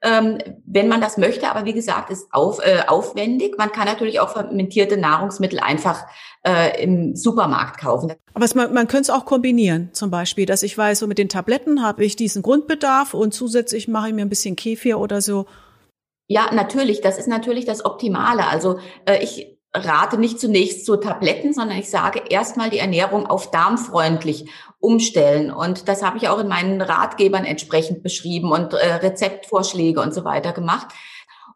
ähm, 0.03 0.39
wenn 0.67 0.89
man 0.89 1.01
das 1.01 1.17
möchte. 1.17 1.51
Aber 1.51 1.65
wie 1.65 1.73
gesagt, 1.73 2.11
ist 2.11 2.29
auf, 2.33 2.61
äh, 2.65 2.83
aufwendig. 2.87 3.57
Man 3.59 3.73
kann 3.73 3.87
natürlich 3.87 4.21
auch 4.21 4.31
fermentierte 4.31 4.97
Nahrungsmittel 4.97 5.61
einfach 5.61 6.05
äh, 6.47 6.83
im 6.83 7.17
Supermarkt 7.17 7.81
kaufen. 7.81 8.13
Aber 8.35 8.45
es, 8.45 8.55
man, 8.55 8.73
man 8.75 8.87
könnte 8.87 9.03
es 9.03 9.11
auch 9.11 9.25
kombinieren, 9.25 9.91
zum 9.93 10.11
Beispiel, 10.11 10.47
dass 10.47 10.63
ich 10.63 10.77
weiß, 10.77 10.99
so 10.99 11.07
mit 11.07 11.19
den 11.19 11.29
Tabletten 11.29 11.83
habe 11.83 12.05
ich 12.05 12.17
diesen 12.17 12.43
Grundbedarf 12.43 13.15
und 13.15 13.33
zusätzlich 13.33 13.89
mache 13.89 14.09
ich 14.09 14.15
mir 14.15 14.23
ein 14.23 14.29
bisschen 14.29 14.57
Kefir 14.57 14.99
oder 14.99 15.21
so. 15.21 15.47
Ja, 16.27 16.53
natürlich. 16.53 17.01
Das 17.01 17.19
ist 17.19 17.29
natürlich 17.29 17.65
das 17.65 17.85
Optimale. 17.85 18.47
Also 18.47 18.79
äh, 19.07 19.23
ich 19.23 19.55
rate 19.75 20.19
nicht 20.19 20.39
zunächst 20.39 20.87
zu 20.87 20.97
Tabletten, 20.97 21.53
sondern 21.53 21.79
ich 21.79 21.91
sage 21.91 22.23
erstmal 22.31 22.71
die 22.71 22.79
Ernährung 22.79 23.27
auf 23.27 23.51
darmfreundlich 23.51 24.49
umstellen. 24.85 25.51
Und 25.51 25.89
das 25.89 26.03
habe 26.03 26.19
ich 26.19 26.29
auch 26.29 26.39
in 26.39 26.49
meinen 26.49 26.81
Ratgebern 26.83 27.45
entsprechend 27.45 28.03
beschrieben 28.03 28.53
und 28.53 28.75
äh, 28.75 28.95
Rezeptvorschläge 28.95 30.01
und 30.01 30.13
so 30.13 30.25
weiter 30.25 30.53
gemacht. 30.53 30.89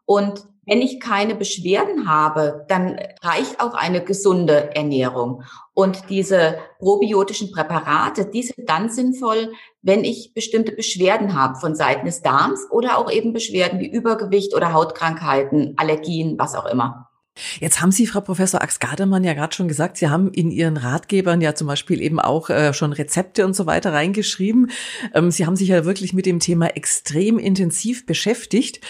Und 0.05 0.43
wenn 0.65 0.81
ich 0.81 0.99
keine 0.99 1.35
Beschwerden 1.35 2.07
habe, 2.07 2.65
dann 2.67 2.99
reicht 3.23 3.59
auch 3.59 3.73
eine 3.73 4.03
gesunde 4.03 4.75
Ernährung. 4.75 5.43
Und 5.73 6.09
diese 6.09 6.57
probiotischen 6.79 7.51
Präparate, 7.51 8.25
die 8.25 8.43
sind 8.43 8.69
dann 8.69 8.89
sinnvoll, 8.89 9.53
wenn 9.81 10.03
ich 10.03 10.33
bestimmte 10.33 10.71
Beschwerden 10.71 11.39
habe 11.39 11.55
von 11.55 11.75
Seiten 11.75 12.05
des 12.05 12.21
Darms 12.21 12.67
oder 12.69 12.97
auch 12.99 13.11
eben 13.11 13.33
Beschwerden 13.33 13.79
wie 13.79 13.89
Übergewicht 13.89 14.55
oder 14.55 14.73
Hautkrankheiten, 14.73 15.73
Allergien, 15.77 16.37
was 16.37 16.55
auch 16.55 16.65
immer. 16.65 17.08
Jetzt 17.59 17.81
haben 17.81 17.91
Sie, 17.91 18.07
Frau 18.07 18.21
Professor 18.21 18.61
Ax-Gardemann, 18.61 19.23
ja 19.23 19.33
gerade 19.33 19.55
schon 19.55 19.67
gesagt, 19.67 19.97
Sie 19.97 20.09
haben 20.09 20.31
in 20.31 20.51
Ihren 20.51 20.77
Ratgebern 20.77 21.41
ja 21.41 21.55
zum 21.55 21.67
Beispiel 21.67 22.01
eben 22.01 22.19
auch 22.19 22.49
äh, 22.49 22.73
schon 22.73 22.93
Rezepte 22.93 23.45
und 23.45 23.55
so 23.55 23.65
weiter 23.65 23.93
reingeschrieben. 23.93 24.71
Ähm, 25.13 25.31
Sie 25.31 25.45
haben 25.45 25.55
sich 25.55 25.69
ja 25.69 25.85
wirklich 25.85 26.13
mit 26.13 26.25
dem 26.25 26.39
Thema 26.39 26.67
extrem 26.75 27.37
intensiv 27.39 28.05
beschäftigt. 28.05 28.81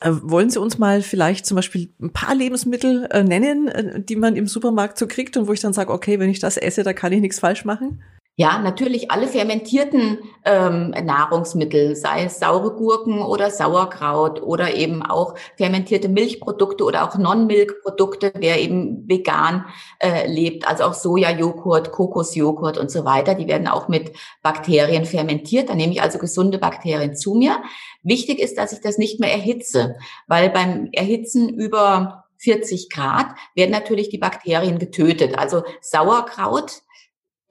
Äh, 0.00 0.10
wollen 0.22 0.50
Sie 0.50 0.60
uns 0.60 0.78
mal 0.78 1.02
vielleicht 1.02 1.46
zum 1.46 1.56
Beispiel 1.56 1.90
ein 2.00 2.12
paar 2.12 2.34
Lebensmittel 2.34 3.08
äh, 3.10 3.22
nennen, 3.22 3.68
äh, 3.68 4.02
die 4.02 4.16
man 4.16 4.36
im 4.36 4.46
Supermarkt 4.46 4.98
so 4.98 5.06
kriegt 5.06 5.36
und 5.36 5.48
wo 5.48 5.52
ich 5.52 5.60
dann 5.60 5.72
sage, 5.72 5.92
okay, 5.92 6.18
wenn 6.18 6.30
ich 6.30 6.40
das 6.40 6.56
esse, 6.56 6.82
da 6.82 6.92
kann 6.92 7.12
ich 7.12 7.20
nichts 7.20 7.40
falsch 7.40 7.64
machen? 7.64 8.02
Ja, 8.36 8.58
natürlich 8.58 9.12
alle 9.12 9.28
fermentierten 9.28 10.18
ähm, 10.44 10.90
Nahrungsmittel, 10.90 11.94
sei 11.94 12.24
es 12.24 12.40
saure 12.40 12.74
Gurken 12.74 13.22
oder 13.22 13.48
Sauerkraut 13.48 14.42
oder 14.42 14.74
eben 14.74 15.02
auch 15.02 15.36
fermentierte 15.56 16.08
Milchprodukte 16.08 16.82
oder 16.82 17.04
auch 17.04 17.16
Non-Milk-Produkte, 17.16 18.32
wer 18.36 18.60
eben 18.60 19.08
vegan 19.08 19.66
äh, 20.00 20.26
lebt, 20.26 20.66
also 20.66 20.82
auch 20.82 20.94
Sojajoghurt, 20.94 21.92
Kokosjoghurt 21.92 22.76
und 22.76 22.90
so 22.90 23.04
weiter, 23.04 23.36
die 23.36 23.46
werden 23.46 23.68
auch 23.68 23.86
mit 23.86 24.10
Bakterien 24.42 25.04
fermentiert. 25.04 25.68
Da 25.68 25.76
nehme 25.76 25.92
ich 25.92 26.02
also 26.02 26.18
gesunde 26.18 26.58
Bakterien 26.58 27.14
zu 27.14 27.34
mir. 27.34 27.62
Wichtig 28.02 28.40
ist, 28.40 28.58
dass 28.58 28.72
ich 28.72 28.80
das 28.80 28.98
nicht 28.98 29.20
mehr 29.20 29.30
erhitze, 29.30 29.94
weil 30.26 30.50
beim 30.50 30.88
Erhitzen 30.90 31.48
über 31.50 32.24
40 32.38 32.90
Grad 32.90 33.28
werden 33.54 33.70
natürlich 33.70 34.08
die 34.08 34.18
Bakterien 34.18 34.80
getötet. 34.80 35.38
Also 35.38 35.62
Sauerkraut 35.80 36.82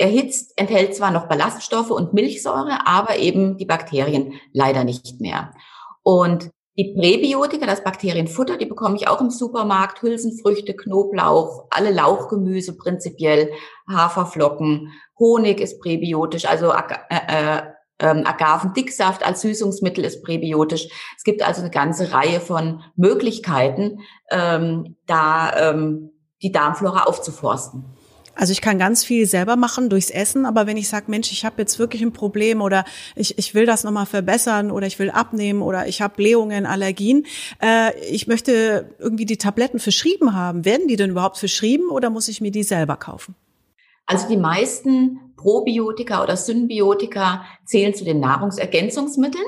Erhitzt 0.04 0.52
enthält 0.58 0.94
zwar 0.94 1.12
noch 1.12 1.30
Ballaststoffe 1.30 1.90
und 1.90 2.14
Milchsäure, 2.14 2.86
aber 2.86 3.20
eben 3.20 3.56
die 3.56 3.64
Bakterien 3.64 4.34
leider 4.52 4.84
nicht 4.84 5.22
mehr. 5.22 5.54
Und 6.02 6.50
die 6.78 6.94
Präbiotika, 6.94 7.66
das 7.66 7.86
Bakterienfutter, 7.86 8.58
die 8.58 8.66
bekomme 8.66 8.98
ich 8.98 9.08
auch 9.08 9.22
im 9.22 9.30
Supermarkt. 9.30 10.02
Hülsenfrüchte, 10.02 10.74
Knoblauch, 10.74 11.68
alle 11.70 11.90
Lauchgemüse 11.92 12.76
prinzipiell, 12.76 13.54
Haferflocken, 13.90 14.92
Honig 15.18 15.62
ist 15.62 15.80
präbiotisch, 15.80 16.48
also 16.48 16.74
äh, 16.74 16.82
äh, 17.10 17.62
ähm, 18.00 18.26
Agavendicksaft 18.26 19.26
als 19.26 19.40
Süßungsmittel 19.40 20.04
ist 20.04 20.22
präbiotisch. 20.22 20.90
Es 21.16 21.24
gibt 21.24 21.48
also 21.48 21.62
eine 21.62 21.72
ganze 21.72 22.12
Reihe 22.12 22.42
von 22.42 22.84
Möglichkeiten, 22.98 24.00
ähm, 24.30 24.98
da 25.06 25.70
ähm, 25.70 26.12
die 26.42 26.52
Darmflora 26.52 27.04
aufzuforsten. 27.04 27.86
Also 28.36 28.52
ich 28.52 28.62
kann 28.62 28.80
ganz 28.80 29.04
viel 29.04 29.26
selber 29.26 29.56
machen 29.56 29.90
durchs 29.90 30.10
Essen, 30.10 30.46
aber 30.46 30.66
wenn 30.66 30.78
ich 30.78 30.90
sage, 30.90 31.06
Mensch, 31.08 31.32
ich 31.32 31.46
habe 31.46 31.62
jetzt 31.62 31.78
wirklich 31.78 32.02
ein 32.02 32.14
Problem 32.14 32.62
oder 32.62 32.84
ich, 33.16 33.38
ich 33.38 33.54
will 33.54 33.66
das 33.66 33.84
nochmal 33.84 34.06
verbessern 34.06 34.72
oder 34.72 34.88
ich 34.88 34.98
will 34.98 35.12
abnehmen 35.12 35.62
oder 35.62 35.88
ich 35.88 36.02
habe 36.02 36.16
Blähungen, 36.16 36.66
Allergien, 36.66 37.26
äh, 37.62 37.96
ich 38.10 38.28
möchte 38.28 38.96
irgendwie 38.98 39.26
die 39.26 39.38
Tabletten 39.38 39.80
verschrieben 39.80 40.36
haben. 40.36 40.66
Werden 40.66 40.88
die 40.88 40.96
denn 40.96 41.12
überhaupt 41.12 41.38
verschrieben 41.38 41.90
oder 41.90 42.10
muss 42.10 42.28
ich 42.28 42.42
mir 42.42 42.52
die 42.52 42.64
selber 42.64 42.96
kaufen? 42.96 43.36
Also 44.06 44.28
die 44.28 44.38
meisten 44.38 45.20
Probiotika 45.38 46.24
oder 46.24 46.36
Symbiotika 46.36 47.46
zählen 47.66 47.94
zu 47.94 48.04
den 48.04 48.20
Nahrungsergänzungsmitteln 48.20 49.46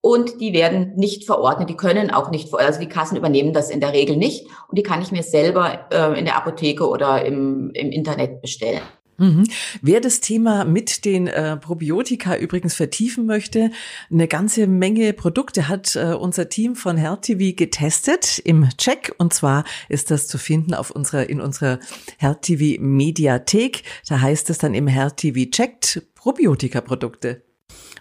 und 0.00 0.40
die 0.40 0.52
werden 0.52 0.94
nicht 0.96 1.24
verordnet, 1.24 1.68
die 1.68 1.76
können 1.76 2.10
auch 2.10 2.30
nicht, 2.30 2.52
also 2.54 2.80
die 2.80 2.88
Kassen 2.88 3.16
übernehmen 3.16 3.52
das 3.52 3.70
in 3.70 3.80
der 3.80 3.92
Regel 3.92 4.16
nicht 4.16 4.46
und 4.68 4.78
die 4.78 4.82
kann 4.82 5.02
ich 5.02 5.12
mir 5.12 5.22
selber 5.22 5.86
äh, 5.92 6.18
in 6.18 6.24
der 6.24 6.36
Apotheke 6.36 6.88
oder 6.88 7.24
im, 7.24 7.70
im 7.74 7.90
Internet 7.90 8.40
bestellen. 8.40 8.80
Mhm. 9.20 9.46
Wer 9.82 10.00
das 10.00 10.20
Thema 10.20 10.64
mit 10.64 11.04
den 11.04 11.26
äh, 11.26 11.58
Probiotika 11.58 12.36
übrigens 12.36 12.74
vertiefen 12.74 13.26
möchte, 13.26 13.70
eine 14.10 14.26
ganze 14.26 14.66
Menge 14.66 15.12
Produkte 15.12 15.68
hat 15.68 15.94
äh, 15.94 16.14
unser 16.14 16.48
Team 16.48 16.74
von 16.74 16.96
HealthTV 16.96 17.54
getestet 17.54 18.38
im 18.38 18.66
Check 18.78 19.14
und 19.18 19.34
zwar 19.34 19.64
ist 19.90 20.10
das 20.10 20.26
zu 20.26 20.38
finden 20.38 20.72
auf 20.72 20.90
unserer 20.90 21.28
in 21.28 21.42
unserer 21.42 21.80
HealthTV 22.16 22.80
Mediathek. 22.80 23.82
Da 24.08 24.22
heißt 24.22 24.48
es 24.48 24.56
dann 24.56 24.72
im 24.72 24.86
HealthTV 24.86 25.50
Checkt 25.50 26.02
Probiotika 26.14 26.80
Produkte. 26.80 27.42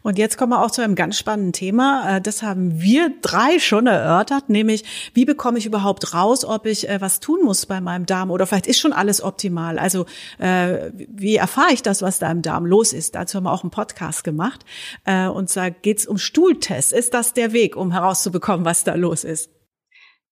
Und 0.01 0.17
jetzt 0.17 0.37
kommen 0.37 0.51
wir 0.51 0.63
auch 0.63 0.71
zu 0.71 0.81
einem 0.81 0.95
ganz 0.95 1.17
spannenden 1.17 1.53
Thema. 1.53 2.17
Äh, 2.17 2.21
das 2.21 2.41
haben 2.41 2.81
wir 2.81 3.11
drei 3.21 3.59
schon 3.59 3.87
erörtert, 3.87 4.49
nämlich 4.49 5.11
wie 5.13 5.25
bekomme 5.25 5.57
ich 5.57 5.65
überhaupt 5.65 6.13
raus, 6.13 6.45
ob 6.45 6.65
ich 6.65 6.87
äh, 6.87 7.01
was 7.01 7.19
tun 7.19 7.39
muss 7.43 7.65
bei 7.65 7.81
meinem 7.81 8.05
Darm 8.05 8.31
oder 8.31 8.47
vielleicht 8.47 8.67
ist 8.67 8.79
schon 8.79 8.93
alles 8.93 9.21
optimal. 9.21 9.77
Also 9.77 10.05
äh, 10.37 10.91
wie 10.95 11.35
erfahre 11.35 11.73
ich 11.73 11.81
das, 11.81 12.01
was 12.01 12.19
da 12.19 12.31
im 12.31 12.41
Darm 12.41 12.65
los 12.65 12.93
ist? 12.93 13.15
Dazu 13.15 13.37
haben 13.37 13.43
wir 13.43 13.51
auch 13.51 13.63
einen 13.63 13.71
Podcast 13.71 14.23
gemacht. 14.23 14.65
Und 15.05 15.49
zwar 15.49 15.71
geht 15.71 15.99
es 15.99 16.07
um 16.07 16.17
Stuhltests. 16.17 16.91
Ist 16.91 17.13
das 17.13 17.33
der 17.33 17.53
Weg, 17.53 17.75
um 17.75 17.91
herauszubekommen, 17.91 18.65
was 18.65 18.83
da 18.83 18.95
los 18.95 19.23
ist? 19.23 19.49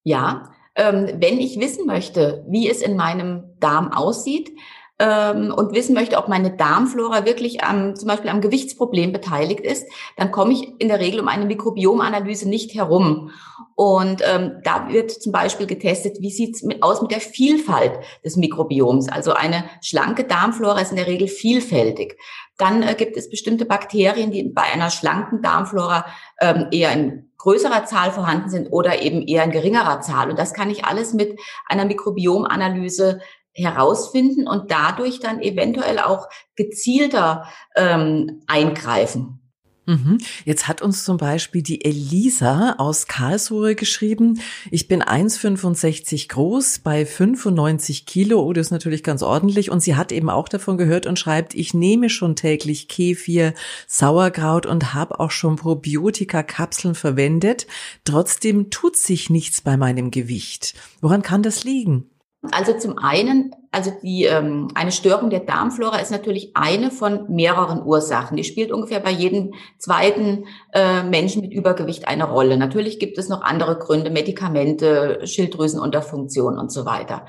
Ja, 0.04 0.52
ähm, 0.76 1.10
wenn 1.20 1.40
ich 1.40 1.60
wissen 1.60 1.86
möchte, 1.86 2.46
wie 2.48 2.70
es 2.70 2.82
in 2.82 2.96
meinem 2.96 3.56
Darm 3.60 3.92
aussieht, 3.92 4.52
ähm, 5.00 5.54
und 5.56 5.74
wissen 5.74 5.94
möchte, 5.94 6.18
ob 6.18 6.28
meine 6.28 6.56
Darmflora 6.56 7.26
wirklich 7.26 7.64
am, 7.64 7.96
zum 7.96 8.08
Beispiel 8.08 8.30
am 8.30 8.42
Gewichtsproblem 8.42 9.12
beteiligt 9.12 9.60
ist, 9.60 9.88
dann 10.16 10.32
komme 10.32 10.54
ich 10.54 10.80
in 10.80 10.88
der 10.88 11.00
Regel 11.00 11.20
um 11.20 11.28
eine 11.28 11.46
Mikrobiomanalyse 11.46 12.50
nicht 12.50 12.74
herum. 12.74 13.32
Und 13.76 14.24
ähm, 14.26 14.60
da 14.64 14.90
wird 14.90 15.12
zum 15.12 15.32
Beispiel 15.32 15.68
getestet, 15.68 16.18
wie 16.20 16.32
sieht's 16.32 16.64
mit, 16.64 16.82
aus 16.82 17.02
mit 17.02 17.12
der 17.12 17.20
Vielfalt 17.20 18.00
des 18.26 18.36
Mikrobioms. 18.36 19.08
Also 19.08 19.34
eine 19.34 19.66
schlanke 19.84 20.24
Darmflora 20.24 20.82
ist 20.82 20.90
in 20.90 20.98
der 20.98 21.06
Regel 21.06 21.28
vielfältig. 21.28 22.18
Dann 22.58 22.82
äh, 22.82 22.96
gibt 22.96 23.18
es 23.18 23.30
bestimmte 23.30 23.66
Bakterien, 23.66 24.32
die 24.32 24.50
bei 24.50 24.64
einer 24.64 24.90
schlanken 24.90 25.44
Darmflora 25.44 26.08
ähm, 26.42 26.68
eher 26.72 26.92
in 26.92 27.32
größerer 27.38 27.86
Zahl 27.86 28.12
vorhanden 28.12 28.50
sind 28.50 28.70
oder 28.70 29.00
eben 29.00 29.22
eher 29.22 29.44
in 29.44 29.52
geringerer 29.52 30.02
Zahl. 30.02 30.32
Und 30.32 30.40
das 30.40 30.56
kann 30.56 30.72
ich 30.72 30.86
alles 30.86 31.14
mit 31.14 31.40
einer 31.68 31.86
Mikrobiomanalyse 31.86 33.20
herausfinden 33.58 34.48
und 34.48 34.72
dadurch 34.72 35.20
dann 35.20 35.42
eventuell 35.42 36.00
auch 36.00 36.28
gezielter 36.56 37.46
ähm, 37.76 38.42
eingreifen. 38.48 39.40
Mhm. 39.88 40.18
Jetzt 40.44 40.68
hat 40.68 40.82
uns 40.82 41.06
zum 41.06 41.16
Beispiel 41.16 41.62
die 41.62 41.86
Elisa 41.86 42.76
aus 42.78 43.08
Karlsruhe 43.08 43.74
geschrieben, 43.74 44.42
ich 44.70 44.90
bin 44.90 45.02
1,65 45.02 46.28
groß, 46.28 46.80
bei 46.80 47.06
95 47.06 48.06
Kilo, 48.06 48.42
oh, 48.42 48.52
das 48.52 48.68
ist 48.68 48.72
natürlich 48.72 49.02
ganz 49.02 49.24
ordentlich. 49.24 49.72
Und 49.72 49.80
sie 49.80 49.96
hat 49.96 50.12
eben 50.12 50.30
auch 50.30 50.50
davon 50.50 50.78
gehört 50.78 51.06
und 51.06 51.18
schreibt, 51.18 51.56
ich 51.56 51.74
nehme 51.74 52.10
schon 52.10 52.36
täglich 52.36 52.90
Kefir, 52.90 53.54
Sauerkraut 53.88 54.66
und 54.66 54.94
habe 54.94 55.22
auch 55.22 55.32
schon 55.32 55.56
Probiotika-Kapseln 55.56 56.94
verwendet. 56.94 57.66
Trotzdem 58.04 58.70
tut 58.70 58.98
sich 58.98 59.30
nichts 59.30 59.62
bei 59.62 59.78
meinem 59.78 60.12
Gewicht. 60.12 60.74
Woran 61.00 61.22
kann 61.22 61.44
das 61.44 61.64
liegen? 61.64 62.10
Also 62.52 62.78
zum 62.78 62.98
einen, 62.98 63.56
also 63.72 63.92
die 64.02 64.26
ähm, 64.26 64.70
eine 64.76 64.92
Störung 64.92 65.30
der 65.30 65.42
Darmflora 65.42 65.98
ist 65.98 66.12
natürlich 66.12 66.52
eine 66.56 66.92
von 66.92 67.34
mehreren 67.34 67.84
Ursachen. 67.86 68.38
Die 68.38 68.44
spielt 68.44 68.72
ungefähr 68.72 69.00
bei 69.00 69.12
jedem 69.12 69.54
zweiten 69.78 70.46
äh, 70.74 71.04
Menschen 71.04 71.42
mit 71.42 71.54
Übergewicht 71.54 72.08
eine 72.08 72.26
Rolle. 72.26 72.58
Natürlich 72.58 73.00
gibt 73.00 73.18
es 73.18 73.30
noch 73.30 73.42
andere 73.42 73.78
Gründe, 73.78 74.10
Medikamente, 74.10 75.26
Schilddrüsenunterfunktion 75.26 76.58
und 76.58 76.72
so 76.72 76.86
weiter. 76.86 77.26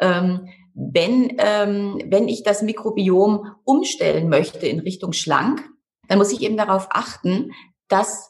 Ähm, 0.00 0.48
wenn, 0.74 1.36
ähm, 1.38 2.00
wenn 2.06 2.28
ich 2.28 2.42
das 2.42 2.62
Mikrobiom 2.62 3.46
umstellen 3.64 4.28
möchte 4.28 4.66
in 4.66 4.80
Richtung 4.80 5.12
schlank, 5.12 5.68
dann 6.08 6.18
muss 6.18 6.32
ich 6.32 6.42
eben 6.42 6.56
darauf 6.56 6.88
achten, 6.90 7.52
dass 7.88 8.29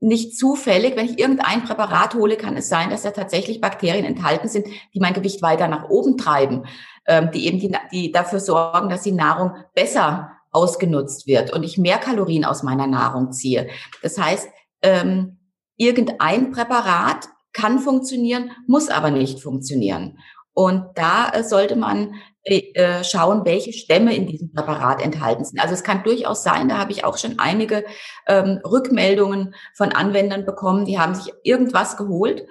nicht 0.00 0.38
zufällig, 0.38 0.96
wenn 0.96 1.06
ich 1.06 1.18
irgendein 1.18 1.64
Präparat 1.64 2.14
hole, 2.14 2.36
kann 2.36 2.56
es 2.56 2.68
sein, 2.68 2.90
dass 2.90 3.02
da 3.02 3.10
tatsächlich 3.10 3.60
Bakterien 3.60 4.04
enthalten 4.04 4.48
sind, 4.48 4.66
die 4.94 5.00
mein 5.00 5.14
Gewicht 5.14 5.42
weiter 5.42 5.66
nach 5.68 5.88
oben 5.88 6.16
treiben, 6.16 6.66
ähm, 7.06 7.30
die 7.32 7.46
eben 7.46 7.58
die, 7.58 7.76
die 7.90 8.12
dafür 8.12 8.40
sorgen, 8.40 8.88
dass 8.88 9.02
die 9.02 9.12
Nahrung 9.12 9.52
besser 9.74 10.30
ausgenutzt 10.50 11.26
wird 11.26 11.52
und 11.52 11.62
ich 11.62 11.78
mehr 11.78 11.98
Kalorien 11.98 12.44
aus 12.44 12.62
meiner 12.62 12.86
Nahrung 12.86 13.32
ziehe. 13.32 13.68
Das 14.02 14.18
heißt, 14.18 14.48
ähm, 14.82 15.38
irgendein 15.76 16.52
Präparat 16.52 17.28
kann 17.52 17.80
funktionieren, 17.80 18.52
muss 18.66 18.88
aber 18.88 19.10
nicht 19.10 19.40
funktionieren. 19.40 20.18
Und 20.58 20.86
da 20.96 21.28
äh, 21.28 21.44
sollte 21.44 21.76
man 21.76 22.16
äh, 22.42 22.72
äh, 22.74 23.04
schauen, 23.04 23.44
welche 23.44 23.72
Stämme 23.72 24.12
in 24.16 24.26
diesem 24.26 24.52
Präparat 24.52 25.00
enthalten 25.00 25.44
sind. 25.44 25.60
Also 25.60 25.72
es 25.72 25.84
kann 25.84 26.02
durchaus 26.02 26.42
sein, 26.42 26.68
da 26.68 26.78
habe 26.78 26.90
ich 26.90 27.04
auch 27.04 27.16
schon 27.16 27.38
einige 27.38 27.84
ähm, 28.26 28.58
Rückmeldungen 28.68 29.54
von 29.76 29.92
Anwendern 29.92 30.44
bekommen, 30.44 30.84
die 30.84 30.98
haben 30.98 31.14
sich 31.14 31.32
irgendwas 31.44 31.96
geholt 31.96 32.44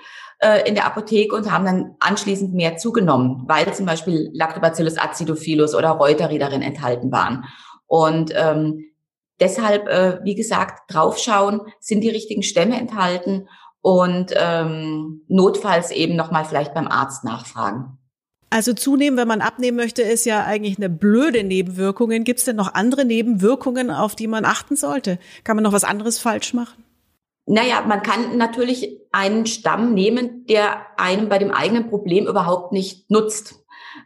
in 0.68 0.76
der 0.76 0.86
Apotheke 0.86 1.36
und 1.36 1.52
haben 1.52 1.66
dann 1.66 1.96
anschließend 2.00 2.54
mehr 2.54 2.78
zugenommen, 2.78 3.46
weil 3.48 3.74
zum 3.74 3.88
Beispiel 3.88 4.30
Lactobacillus 4.34 5.00
acidophilus 5.00 5.74
oder 5.74 5.90
Reuteri 5.90 6.38
darin 6.38 6.62
enthalten 6.62 7.12
waren. 7.12 7.46
Und 7.88 8.32
ähm, 8.36 8.86
deshalb, 9.40 9.88
äh, 9.88 10.20
wie 10.24 10.36
gesagt, 10.36 10.94
draufschauen, 10.94 11.62
sind 11.80 12.02
die 12.02 12.12
richtigen 12.12 12.44
Stämme 12.44 12.80
enthalten 12.80 13.48
und 13.88 14.34
ähm, 14.36 15.22
notfalls 15.30 15.92
eben 15.92 16.18
nochmal 16.18 16.44
vielleicht 16.44 16.74
beim 16.74 16.90
Arzt 16.90 17.24
nachfragen. 17.24 17.98
Also 18.50 18.74
zunehmen, 18.74 19.18
wenn 19.18 19.30
man 19.30 19.40
abnehmen 19.40 19.78
möchte, 19.78 20.02
ist 20.02 20.26
ja 20.26 20.44
eigentlich 20.44 20.76
eine 20.76 20.90
blöde 20.90 21.46
Nebenwirkung. 21.46 22.10
Gibt 22.26 22.40
es 22.40 22.44
denn 22.44 22.58
noch 22.58 22.74
andere 22.74 23.06
Nebenwirkungen, 23.06 23.90
auf 23.90 24.14
die 24.14 24.28
man 24.28 24.44
achten 24.44 24.76
sollte? 24.76 25.20
Kann 25.46 25.56
man 25.56 25.64
noch 25.64 25.72
was 25.72 25.86
anderes 25.86 26.20
falsch 26.20 26.54
machen? 26.54 26.84
Naja, 27.46 27.82
man 27.88 28.04
kann 28.04 28.36
natürlich 28.36 29.00
einen 29.14 29.46
Stamm 29.46 29.94
nehmen, 29.94 30.46
der 30.48 30.86
einem 30.98 31.30
bei 31.30 31.38
dem 31.38 31.52
eigenen 31.52 31.88
Problem 31.88 32.28
überhaupt 32.28 32.74
nicht 32.74 33.10
nutzt. 33.10 33.64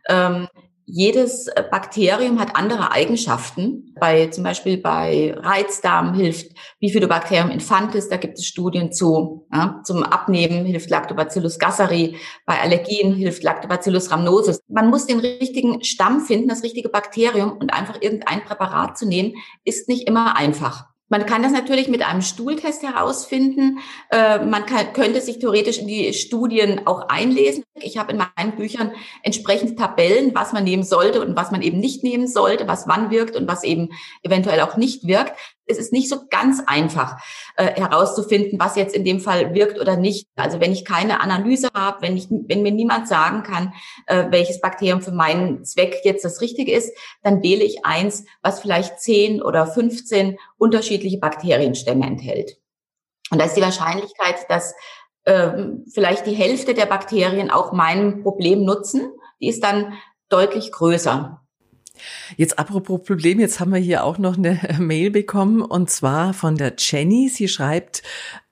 Ähm, 0.07 0.47
jedes 0.91 1.47
äh, 1.47 1.63
Bakterium 1.71 2.37
hat 2.37 2.57
andere 2.57 2.91
Eigenschaften. 2.91 3.95
Bei 3.97 4.27
zum 4.27 4.43
Beispiel 4.43 4.77
bei 4.77 5.33
Reizdarm 5.37 6.13
hilft 6.13 6.51
Bifidobacterium 6.81 7.49
infantis, 7.49 8.09
da 8.09 8.17
gibt 8.17 8.37
es 8.37 8.45
Studien 8.45 8.91
zu. 8.91 9.47
Ja, 9.53 9.79
zum 9.85 10.03
Abnehmen 10.03 10.65
hilft 10.65 10.89
Lactobacillus 10.89 11.59
gasseri, 11.59 12.17
bei 12.45 12.59
Allergien 12.59 13.13
hilft 13.13 13.41
Lactobacillus 13.41 14.11
rhamnosus. 14.11 14.59
Man 14.67 14.89
muss 14.89 15.05
den 15.05 15.19
richtigen 15.19 15.81
Stamm 15.83 16.19
finden, 16.19 16.49
das 16.49 16.63
richtige 16.63 16.89
Bakterium 16.89 17.53
und 17.53 17.73
einfach 17.73 18.01
irgendein 18.01 18.43
Präparat 18.43 18.97
zu 18.97 19.07
nehmen, 19.07 19.35
ist 19.63 19.87
nicht 19.87 20.07
immer 20.07 20.35
einfach. 20.35 20.90
Man 21.11 21.25
kann 21.25 21.43
das 21.43 21.51
natürlich 21.51 21.89
mit 21.89 22.07
einem 22.07 22.21
Stuhltest 22.21 22.83
herausfinden. 22.83 23.79
Äh, 24.11 24.45
man 24.45 24.65
kann, 24.65 24.93
könnte 24.93 25.19
sich 25.19 25.39
theoretisch 25.39 25.77
in 25.79 25.87
die 25.87 26.13
Studien 26.13 26.87
auch 26.87 27.09
einlesen. 27.09 27.65
Ich 27.81 27.97
habe 27.97 28.13
in 28.13 28.17
meinen 28.17 28.55
Büchern 28.55 28.93
entsprechend 29.21 29.77
Tabellen, 29.77 30.33
was 30.33 30.53
man 30.53 30.63
nehmen 30.63 30.83
sollte 30.83 31.21
und 31.21 31.35
was 31.35 31.51
man 31.51 31.63
eben 31.63 31.79
nicht 31.79 32.01
nehmen 32.01 32.27
sollte, 32.27 32.65
was 32.65 32.87
wann 32.87 33.11
wirkt 33.11 33.35
und 33.35 33.45
was 33.45 33.65
eben 33.65 33.89
eventuell 34.23 34.61
auch 34.61 34.77
nicht 34.77 35.05
wirkt 35.05 35.33
es 35.71 35.77
ist 35.77 35.91
nicht 35.91 36.09
so 36.09 36.27
ganz 36.29 36.61
einfach 36.67 37.17
äh, 37.55 37.79
herauszufinden, 37.79 38.59
was 38.59 38.75
jetzt 38.75 38.95
in 38.95 39.03
dem 39.03 39.19
Fall 39.19 39.53
wirkt 39.53 39.79
oder 39.79 39.97
nicht. 39.97 40.27
Also 40.35 40.59
wenn 40.59 40.71
ich 40.71 40.85
keine 40.85 41.21
Analyse 41.21 41.69
habe, 41.73 42.01
wenn 42.01 42.17
ich, 42.17 42.27
wenn 42.29 42.61
mir 42.61 42.71
niemand 42.71 43.07
sagen 43.07 43.43
kann, 43.43 43.73
äh, 44.07 44.25
welches 44.29 44.61
Bakterium 44.61 45.01
für 45.01 45.11
meinen 45.11 45.65
Zweck 45.65 46.01
jetzt 46.03 46.23
das 46.23 46.41
Richtige 46.41 46.73
ist, 46.73 46.95
dann 47.23 47.41
wähle 47.41 47.63
ich 47.63 47.85
eins, 47.85 48.25
was 48.41 48.59
vielleicht 48.59 48.99
10 48.99 49.41
oder 49.41 49.65
15 49.65 50.37
unterschiedliche 50.57 51.17
Bakterienstämme 51.17 52.05
enthält. 52.05 52.57
Und 53.31 53.39
da 53.39 53.45
ist 53.45 53.55
die 53.55 53.61
Wahrscheinlichkeit, 53.61 54.49
dass 54.49 54.75
ähm, 55.25 55.85
vielleicht 55.93 56.25
die 56.25 56.33
Hälfte 56.33 56.73
der 56.73 56.85
Bakterien 56.85 57.51
auch 57.51 57.71
mein 57.71 58.23
Problem 58.23 58.63
nutzen, 58.63 59.11
die 59.39 59.47
ist 59.47 59.63
dann 59.63 59.93
deutlich 60.29 60.71
größer. 60.71 61.40
Jetzt 62.37 62.59
apropos 62.59 63.01
Problem, 63.03 63.39
jetzt 63.39 63.59
haben 63.59 63.73
wir 63.73 63.79
hier 63.79 64.03
auch 64.03 64.17
noch 64.17 64.37
eine 64.37 64.59
Mail 64.79 65.11
bekommen 65.11 65.61
und 65.61 65.89
zwar 65.89 66.33
von 66.33 66.57
der 66.57 66.73
Jenny. 66.77 67.29
Sie 67.29 67.47
schreibt, 67.47 68.03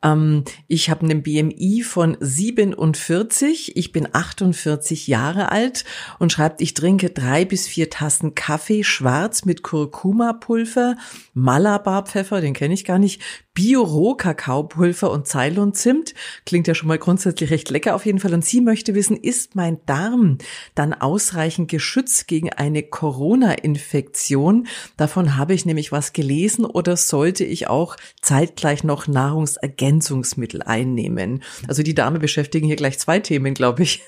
ähm, 0.02 0.44
ich 0.68 0.90
habe 0.90 1.04
einen 1.04 1.24
BMI 1.24 1.84
von 1.84 2.16
47, 2.20 3.76
ich 3.76 3.92
bin 3.92 4.08
48 4.12 5.08
Jahre 5.08 5.52
alt 5.52 5.84
und 6.20 6.32
schreibt, 6.32 6.62
ich 6.62 6.74
trinke 6.74 7.10
drei 7.10 7.44
bis 7.46 7.68
vier 7.68 7.90
Tassen 7.90 8.36
Kaffee 8.36 8.84
schwarz 8.84 9.46
mit 9.46 9.62
Kurkuma-Pulver, 9.64 10.96
Malabar-Pfeffer, 11.34 12.40
den 12.40 12.54
kenne 12.54 12.74
ich 12.74 12.86
gar 12.86 13.00
nicht, 13.00 13.22
Bio-Roh-Kakaopulver 13.54 15.12
und 15.12 15.28
Ceylon-Zimt. 15.28 16.14
Klingt 16.46 16.68
ja 16.68 16.76
schon 16.76 16.88
mal 16.88 16.98
grundsätzlich 16.98 17.50
recht 17.50 17.70
lecker 17.70 17.94
auf 17.94 18.06
jeden 18.06 18.20
Fall. 18.20 18.34
Und 18.34 18.46
sie 18.46 18.62
möchte 18.62 18.96
wissen, 18.96 19.18
ist 19.18 19.56
mein 19.56 19.80
Darm 19.86 20.38
dann 20.76 20.94
ausreichend 20.94 21.70
geschützt 21.70 22.30
gegen 22.30 22.54
eine 22.54 22.84
Corona-Infektion? 22.84 24.68
Davon 24.96 25.36
habe 25.36 25.54
ich 25.54 25.66
nämlich 25.66 25.92
was 25.92 26.14
gelesen 26.14 26.64
oder 26.64 26.96
sollte 26.96 27.44
ich 27.44 27.68
auch 27.68 27.98
zeitgleich 28.22 28.86
noch 28.86 29.08
Nahrungsergänzungen 29.08 29.89
Nahrungsergänzungsmittel 29.90 30.62
einnehmen? 30.62 31.44
Also 31.68 31.84
die 31.84 31.96
Dame 31.96 32.20
beschäftigen 32.20 32.68
hier 32.68 32.76
gleich 32.76 33.00
zwei 33.00 33.20
Themen, 33.20 33.54
glaube 33.54 33.84
ich. 33.84 34.04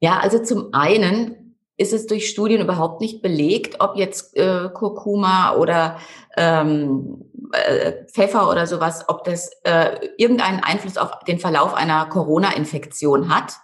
Ja, 0.00 0.18
also 0.18 0.42
zum 0.42 0.74
einen 0.74 1.56
ist 1.76 1.92
es 1.92 2.06
durch 2.06 2.28
Studien 2.28 2.60
überhaupt 2.60 3.00
nicht 3.00 3.22
belegt, 3.22 3.76
ob 3.80 3.96
jetzt 3.96 4.36
äh, 4.36 4.68
Kurkuma 4.72 5.54
oder 5.56 5.98
ähm, 6.36 7.24
äh, 7.52 7.92
Pfeffer 8.12 8.50
oder 8.50 8.66
sowas, 8.66 9.04
ob 9.08 9.24
das 9.24 9.50
äh, 9.64 10.08
irgendeinen 10.16 10.60
Einfluss 10.60 10.96
auf 10.96 11.20
den 11.26 11.38
Verlauf 11.38 11.74
einer 11.74 12.06
Corona-Infektion 12.06 13.34
hat. 13.34 13.54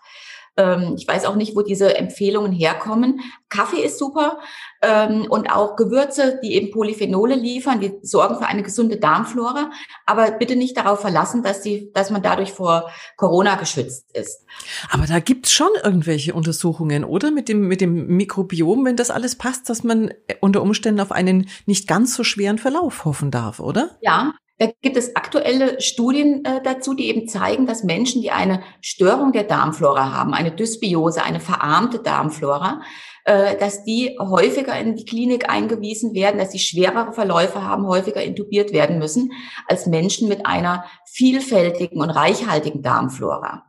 Ähm, 0.58 0.96
ich 0.98 1.06
weiß 1.06 1.24
auch 1.24 1.36
nicht, 1.36 1.56
wo 1.56 1.62
diese 1.62 1.96
Empfehlungen 1.96 2.52
herkommen. 2.52 3.20
Kaffee 3.48 3.80
ist 3.80 3.98
super 3.98 4.40
ähm, 4.82 5.26
und 5.30 5.50
auch 5.50 5.76
Gewürze, 5.76 6.40
die 6.42 6.54
eben 6.54 6.72
Polyphenole 6.72 7.36
liefern, 7.36 7.80
die 7.80 7.94
sorgen 8.02 8.36
für 8.36 8.46
eine 8.46 8.64
gesunde 8.64 8.98
Darmflora. 8.98 9.70
Aber 10.04 10.32
bitte 10.32 10.56
nicht 10.56 10.76
darauf 10.76 11.00
verlassen, 11.00 11.44
dass, 11.44 11.62
die, 11.62 11.92
dass 11.94 12.10
man 12.10 12.22
dadurch 12.22 12.52
vor 12.52 12.90
Corona 13.16 13.54
geschützt 13.54 14.04
ist. 14.14 14.44
Aber 14.90 15.06
da 15.06 15.20
gibt's 15.20 15.52
schon 15.52 15.70
irgendwelche 15.82 16.34
Untersuchungen, 16.34 17.04
oder? 17.04 17.30
Mit 17.30 17.48
dem, 17.48 17.68
mit 17.68 17.80
dem 17.80 18.08
Mikrobiom, 18.08 18.84
wenn 18.84 18.96
das 18.96 19.10
alles 19.10 19.36
passt, 19.36 19.70
dass 19.70 19.84
man 19.84 20.12
unter 20.40 20.60
Umständen 20.60 21.00
auf 21.00 21.12
einen 21.12 21.48
nicht 21.66 21.86
ganz 21.86 22.14
so 22.14 22.24
schweren 22.24 22.58
Verlauf 22.58 23.04
hoffen 23.04 23.30
darf, 23.30 23.60
oder? 23.60 23.96
Ja, 24.02 24.34
da 24.58 24.68
gibt 24.82 24.96
es 24.96 25.14
aktuelle 25.14 25.80
Studien 25.80 26.44
äh, 26.44 26.60
dazu, 26.62 26.94
die 26.94 27.06
eben 27.06 27.28
zeigen, 27.28 27.66
dass 27.66 27.84
Menschen, 27.84 28.22
die 28.22 28.32
eine 28.32 28.62
Störung 28.80 29.32
der 29.32 29.44
Darmflora 29.44 30.12
haben, 30.12 30.34
eine 30.34 30.50
Dysbiose, 30.50 31.22
eine 31.22 31.38
verarmte 31.38 32.00
Darmflora, 32.00 32.82
äh, 33.24 33.56
dass 33.56 33.84
die 33.84 34.18
häufiger 34.18 34.76
in 34.78 34.96
die 34.96 35.04
Klinik 35.04 35.48
eingewiesen 35.48 36.12
werden, 36.12 36.38
dass 36.38 36.50
sie 36.50 36.58
schwerere 36.58 37.12
Verläufe 37.12 37.62
haben, 37.62 37.86
häufiger 37.86 38.22
intubiert 38.22 38.72
werden 38.72 38.98
müssen 38.98 39.30
als 39.68 39.86
Menschen 39.86 40.28
mit 40.28 40.44
einer 40.44 40.84
vielfältigen 41.06 42.00
und 42.00 42.10
reichhaltigen 42.10 42.82
Darmflora. 42.82 43.67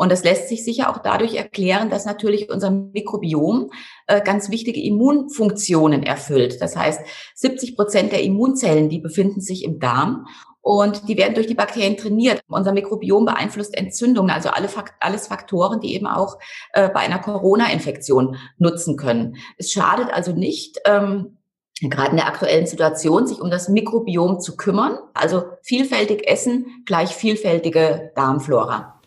Und 0.00 0.10
das 0.10 0.24
lässt 0.24 0.48
sich 0.48 0.64
sicher 0.64 0.88
auch 0.88 0.96
dadurch 0.96 1.34
erklären, 1.34 1.90
dass 1.90 2.06
natürlich 2.06 2.48
unser 2.48 2.70
Mikrobiom 2.70 3.70
äh, 4.06 4.22
ganz 4.22 4.48
wichtige 4.48 4.82
Immunfunktionen 4.82 6.02
erfüllt. 6.02 6.62
Das 6.62 6.74
heißt, 6.74 7.02
70 7.34 7.76
Prozent 7.76 8.10
der 8.10 8.22
Immunzellen, 8.22 8.88
die 8.88 8.98
befinden 8.98 9.42
sich 9.42 9.62
im 9.62 9.78
Darm 9.78 10.26
und 10.62 11.06
die 11.06 11.18
werden 11.18 11.34
durch 11.34 11.48
die 11.48 11.54
Bakterien 11.54 11.98
trainiert. 11.98 12.40
Unser 12.48 12.72
Mikrobiom 12.72 13.26
beeinflusst 13.26 13.76
Entzündungen, 13.76 14.30
also 14.30 14.48
alle, 14.48 14.70
alles 15.00 15.26
Faktoren, 15.26 15.80
die 15.80 15.92
eben 15.92 16.06
auch 16.06 16.38
äh, 16.72 16.88
bei 16.88 17.00
einer 17.00 17.18
Corona-Infektion 17.18 18.36
nutzen 18.56 18.96
können. 18.96 19.36
Es 19.58 19.70
schadet 19.70 20.10
also 20.10 20.32
nicht, 20.32 20.78
ähm, 20.86 21.36
gerade 21.82 22.12
in 22.12 22.16
der 22.16 22.26
aktuellen 22.26 22.66
Situation, 22.66 23.26
sich 23.26 23.42
um 23.42 23.50
das 23.50 23.68
Mikrobiom 23.68 24.40
zu 24.40 24.56
kümmern. 24.56 24.96
Also 25.12 25.42
vielfältig 25.60 26.26
essen 26.26 26.84
gleich 26.86 27.10
vielfältige 27.10 28.12
Darmflora. 28.16 28.99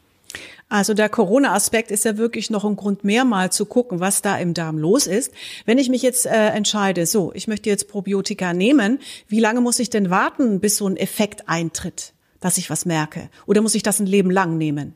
Also 0.74 0.96
der 0.96 1.08
Corona-Aspekt 1.08 1.92
ist 1.92 2.04
ja 2.04 2.18
wirklich 2.18 2.50
noch 2.50 2.66
ein 2.66 2.76
Grund 2.76 3.04
mehr 3.04 3.26
mal 3.26 3.52
zu 3.52 3.68
gucken, 3.68 4.00
was 4.00 4.24
da 4.24 4.38
im 4.38 4.56
Darm 4.56 4.80
los 4.80 5.06
ist. 5.06 5.32
Wenn 5.68 5.78
ich 5.78 5.88
mich 5.88 6.02
jetzt 6.02 6.26
äh, 6.26 6.48
entscheide, 6.48 7.06
so, 7.06 7.32
ich 7.36 7.48
möchte 7.48 7.70
jetzt 7.70 7.88
Probiotika 7.88 8.54
nehmen, 8.54 8.98
wie 9.28 9.40
lange 9.40 9.62
muss 9.62 9.78
ich 9.78 9.92
denn 9.92 10.10
warten, 10.10 10.60
bis 10.62 10.78
so 10.78 10.88
ein 10.88 10.98
Effekt 10.98 11.48
eintritt, 11.48 12.16
dass 12.40 12.58
ich 12.58 12.72
was 12.72 12.88
merke? 12.88 13.30
Oder 13.46 13.62
muss 13.62 13.76
ich 13.76 13.84
das 13.84 14.00
ein 14.00 14.08
Leben 14.08 14.32
lang 14.32 14.58
nehmen? 14.58 14.96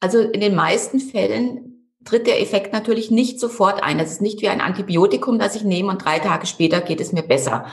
Also 0.00 0.20
in 0.20 0.40
den 0.40 0.54
meisten 0.54 1.00
Fällen 1.00 1.90
tritt 2.06 2.26
der 2.26 2.40
Effekt 2.40 2.72
natürlich 2.72 3.10
nicht 3.10 3.40
sofort 3.40 3.82
ein. 3.82 3.98
Das 3.98 4.10
ist 4.10 4.22
nicht 4.22 4.40
wie 4.40 4.48
ein 4.48 4.62
Antibiotikum, 4.62 5.38
das 5.38 5.54
ich 5.54 5.64
nehme 5.64 5.90
und 5.90 6.02
drei 6.02 6.18
Tage 6.18 6.46
später 6.46 6.80
geht 6.80 7.02
es 7.02 7.12
mir 7.12 7.22
besser. 7.22 7.66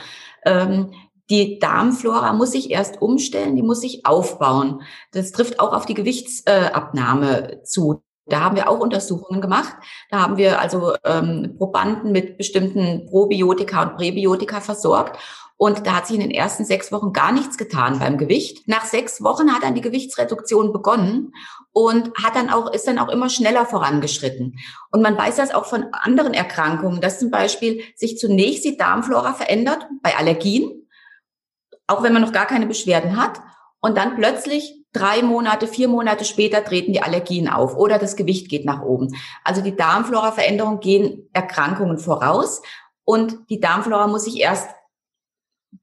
Ähm, 0.44 0.92
die 1.30 1.58
Darmflora 1.58 2.32
muss 2.32 2.52
sich 2.52 2.70
erst 2.70 3.00
umstellen, 3.00 3.56
die 3.56 3.62
muss 3.62 3.80
sich 3.80 4.04
aufbauen. 4.04 4.82
Das 5.12 5.32
trifft 5.32 5.60
auch 5.60 5.72
auf 5.72 5.86
die 5.86 5.94
Gewichtsabnahme 5.94 7.62
zu. 7.64 8.02
Da 8.26 8.40
haben 8.40 8.56
wir 8.56 8.68
auch 8.68 8.78
Untersuchungen 8.78 9.40
gemacht. 9.40 9.74
Da 10.10 10.20
haben 10.20 10.36
wir 10.36 10.60
also 10.60 10.94
ähm, 11.04 11.54
Probanden 11.56 12.12
mit 12.12 12.36
bestimmten 12.36 13.06
Probiotika 13.06 13.82
und 13.82 13.96
Präbiotika 13.96 14.60
versorgt. 14.60 15.18
Und 15.56 15.86
da 15.86 15.96
hat 15.96 16.06
sich 16.06 16.16
in 16.16 16.22
den 16.22 16.30
ersten 16.30 16.64
sechs 16.64 16.90
Wochen 16.90 17.12
gar 17.12 17.32
nichts 17.32 17.58
getan 17.58 17.98
beim 17.98 18.16
Gewicht. 18.16 18.66
Nach 18.66 18.86
sechs 18.86 19.22
Wochen 19.22 19.52
hat 19.52 19.62
dann 19.62 19.74
die 19.74 19.82
Gewichtsreduktion 19.82 20.72
begonnen 20.72 21.34
und 21.72 22.12
hat 22.14 22.34
dann 22.34 22.48
auch, 22.48 22.72
ist 22.72 22.86
dann 22.86 22.98
auch 22.98 23.10
immer 23.10 23.28
schneller 23.28 23.66
vorangeschritten. 23.66 24.58
Und 24.90 25.02
man 25.02 25.18
weiß 25.18 25.36
das 25.36 25.52
auch 25.52 25.66
von 25.66 25.84
anderen 25.92 26.32
Erkrankungen, 26.32 27.02
dass 27.02 27.18
zum 27.18 27.30
Beispiel 27.30 27.82
sich 27.94 28.16
zunächst 28.16 28.64
die 28.64 28.78
Darmflora 28.78 29.34
verändert 29.34 29.86
bei 30.02 30.16
Allergien, 30.16 30.88
auch 31.90 32.02
wenn 32.02 32.12
man 32.12 32.22
noch 32.22 32.32
gar 32.32 32.46
keine 32.46 32.66
Beschwerden 32.66 33.16
hat. 33.16 33.40
Und 33.80 33.96
dann 33.96 34.16
plötzlich 34.16 34.74
drei 34.92 35.22
Monate, 35.22 35.66
vier 35.66 35.88
Monate 35.88 36.24
später 36.24 36.64
treten 36.64 36.92
die 36.92 37.02
Allergien 37.02 37.48
auf 37.48 37.76
oder 37.76 37.98
das 37.98 38.16
Gewicht 38.16 38.48
geht 38.48 38.64
nach 38.64 38.82
oben. 38.82 39.16
Also 39.44 39.62
die 39.62 39.76
Darmflora-Veränderungen 39.76 40.80
gehen 40.80 41.28
Erkrankungen 41.32 41.98
voraus 41.98 42.62
und 43.04 43.38
die 43.48 43.60
Darmflora 43.60 44.06
muss 44.06 44.24
sich 44.24 44.40
erst 44.40 44.68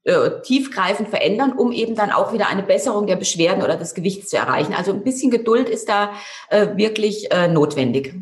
äh, 0.04 0.40
tiefgreifend 0.42 1.08
verändern, 1.08 1.52
um 1.52 1.72
eben 1.72 1.94
dann 1.94 2.12
auch 2.12 2.32
wieder 2.32 2.48
eine 2.48 2.62
Besserung 2.62 3.06
der 3.06 3.16
Beschwerden 3.16 3.62
oder 3.62 3.76
des 3.76 3.94
Gewichts 3.94 4.28
zu 4.28 4.36
erreichen. 4.36 4.74
Also 4.74 4.92
ein 4.92 5.02
bisschen 5.02 5.30
Geduld 5.30 5.68
ist 5.68 5.88
da 5.88 6.12
äh, 6.50 6.76
wirklich 6.76 7.32
äh, 7.32 7.48
notwendig. 7.48 8.14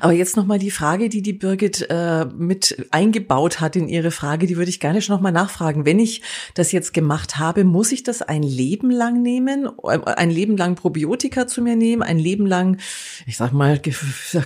Aber 0.00 0.12
jetzt 0.12 0.36
nochmal 0.36 0.58
die 0.58 0.70
Frage, 0.70 1.08
die 1.08 1.22
die 1.22 1.32
Birgit 1.32 1.86
äh, 1.88 2.26
mit 2.26 2.86
eingebaut 2.90 3.60
hat 3.60 3.74
in 3.74 3.88
ihre 3.88 4.10
Frage, 4.10 4.46
die 4.46 4.56
würde 4.56 4.68
ich 4.68 4.80
gerne 4.80 5.00
schon 5.00 5.16
nochmal 5.16 5.32
nachfragen. 5.32 5.86
Wenn 5.86 5.98
ich 5.98 6.22
das 6.54 6.72
jetzt 6.72 6.92
gemacht 6.92 7.38
habe, 7.38 7.64
muss 7.64 7.90
ich 7.92 8.02
das 8.02 8.20
ein 8.20 8.42
Leben 8.42 8.90
lang 8.90 9.22
nehmen, 9.22 9.70
ein 9.82 10.30
Leben 10.30 10.56
lang 10.56 10.74
Probiotika 10.74 11.46
zu 11.46 11.62
mir 11.62 11.76
nehmen, 11.76 12.02
ein 12.02 12.18
Leben 12.18 12.46
lang, 12.46 12.78
ich 13.26 13.36
sag 13.36 13.52
mal, 13.52 13.80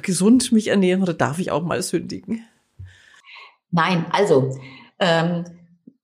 gesund 0.03 0.53
mich 0.53 0.69
ernähren 0.69 1.03
oder 1.03 1.15
darf 1.15 1.39
ich 1.39 1.51
auch 1.51 1.63
mal 1.63 1.83
sündigen? 1.83 2.45
Nein, 3.73 4.07
also 4.11 4.57
ähm, 5.01 5.45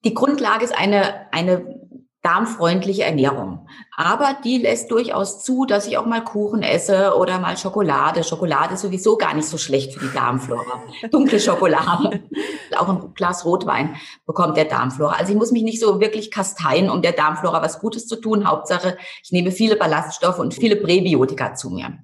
die 0.04 0.14
Grundlage 0.14 0.64
ist 0.64 0.76
eine, 0.76 1.32
eine 1.32 1.81
darmfreundliche 2.22 3.02
Ernährung. 3.02 3.66
Aber 3.96 4.36
die 4.44 4.58
lässt 4.58 4.90
durchaus 4.92 5.42
zu, 5.42 5.64
dass 5.64 5.88
ich 5.88 5.98
auch 5.98 6.06
mal 6.06 6.22
Kuchen 6.22 6.62
esse 6.62 7.16
oder 7.16 7.40
mal 7.40 7.56
Schokolade. 7.56 8.22
Schokolade 8.22 8.74
ist 8.74 8.80
sowieso 8.80 9.16
gar 9.16 9.34
nicht 9.34 9.48
so 9.48 9.58
schlecht 9.58 9.92
für 9.92 10.06
die 10.06 10.14
Darmflora. 10.14 10.82
Dunkle 11.10 11.40
Schokolade. 11.40 12.22
auch 12.78 12.88
ein 12.88 13.14
Glas 13.14 13.44
Rotwein 13.44 13.96
bekommt 14.24 14.56
der 14.56 14.66
Darmflora. 14.66 15.14
Also 15.14 15.32
ich 15.32 15.38
muss 15.38 15.50
mich 15.50 15.64
nicht 15.64 15.80
so 15.80 16.00
wirklich 16.00 16.30
kasteien, 16.30 16.90
um 16.90 17.02
der 17.02 17.12
Darmflora 17.12 17.60
was 17.60 17.80
Gutes 17.80 18.06
zu 18.06 18.16
tun. 18.16 18.48
Hauptsache, 18.48 18.96
ich 19.24 19.32
nehme 19.32 19.50
viele 19.50 19.74
Ballaststoffe 19.74 20.38
und 20.38 20.54
viele 20.54 20.76
Präbiotika 20.76 21.54
zu 21.54 21.70
mir. 21.70 21.98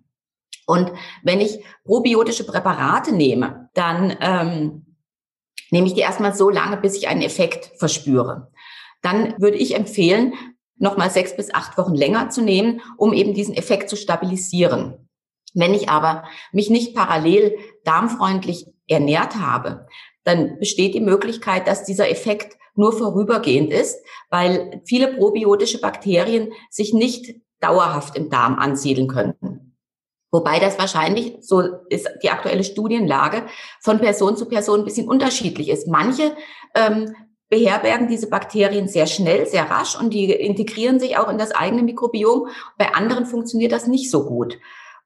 Und 0.66 0.92
wenn 1.22 1.40
ich 1.40 1.64
probiotische 1.85 2.44
Präparate 2.44 3.14
nehme, 3.14 3.70
dann 3.74 4.16
ähm, 4.20 4.96
nehme 5.70 5.87
ich 5.87 5.94
die 5.94 6.00
erstmal 6.00 6.35
so 6.35 6.50
lange, 6.50 6.76
bis 6.76 6.96
ich 6.96 7.09
einen 7.09 7.22
Effekt 7.22 7.70
verspüre 7.78 8.50
dann 9.02 9.34
würde 9.38 9.56
ich 9.56 9.74
empfehlen, 9.74 10.34
nochmal 10.76 11.11
sechs 11.11 11.37
bis 11.37 11.52
acht 11.52 11.76
Wochen 11.78 11.94
länger 11.94 12.30
zu 12.30 12.42
nehmen, 12.42 12.80
um 12.96 13.12
eben 13.12 13.34
diesen 13.34 13.54
Effekt 13.54 13.88
zu 13.90 13.96
stabilisieren. 13.96 15.08
Wenn 15.54 15.74
ich 15.74 15.88
aber 15.88 16.24
mich 16.52 16.70
nicht 16.70 16.94
parallel 16.94 17.58
darmfreundlich 17.84 18.66
ernährt 18.87 19.37
habe, 19.37 19.87
dann 20.24 20.58
besteht 20.58 20.94
die 20.94 21.00
Möglichkeit, 21.00 21.66
dass 21.66 21.84
dieser 21.84 22.11
Effekt 22.11 22.56
nur 22.74 22.92
vorübergehend 22.92 23.72
ist, 23.72 23.98
weil 24.30 24.82
viele 24.87 25.16
probiotische 25.16 25.80
Bakterien 25.80 26.52
sich 26.70 26.92
nicht 26.92 27.40
dauerhaft 27.61 28.16
im 28.16 28.30
Darm 28.30 28.58
ansiedeln 28.58 29.08
könnten. 29.08 29.76
Wobei 30.30 30.58
das 30.58 30.78
wahrscheinlich, 30.78 31.38
so 31.40 31.62
ist 31.88 32.08
die 32.22 32.30
aktuelle 32.30 32.62
Studienlage, 32.62 33.46
von 33.80 33.98
Person 33.98 34.37
zu 34.37 34.46
Person 34.46 34.80
ein 34.80 34.84
bisschen 34.84 35.08
unterschiedlich 35.08 35.70
ist. 35.70 35.88
Manche 35.88 36.37
ähm, 36.74 37.14
beherbergen 37.48 38.08
diese 38.08 38.28
Bakterien 38.28 38.88
sehr 38.88 39.06
schnell, 39.06 39.46
sehr 39.46 39.70
rasch 39.70 39.98
und 39.98 40.12
die 40.12 40.30
integrieren 40.32 41.00
sich 41.00 41.16
auch 41.16 41.28
in 41.28 41.38
das 41.38 41.52
eigene 41.52 41.82
Mikrobiom. 41.82 42.48
Bei 42.76 42.94
anderen 42.94 43.26
funktioniert 43.26 43.72
das 43.72 43.87
nicht 43.87 44.11
so 44.11 44.26
gut. 44.26 44.58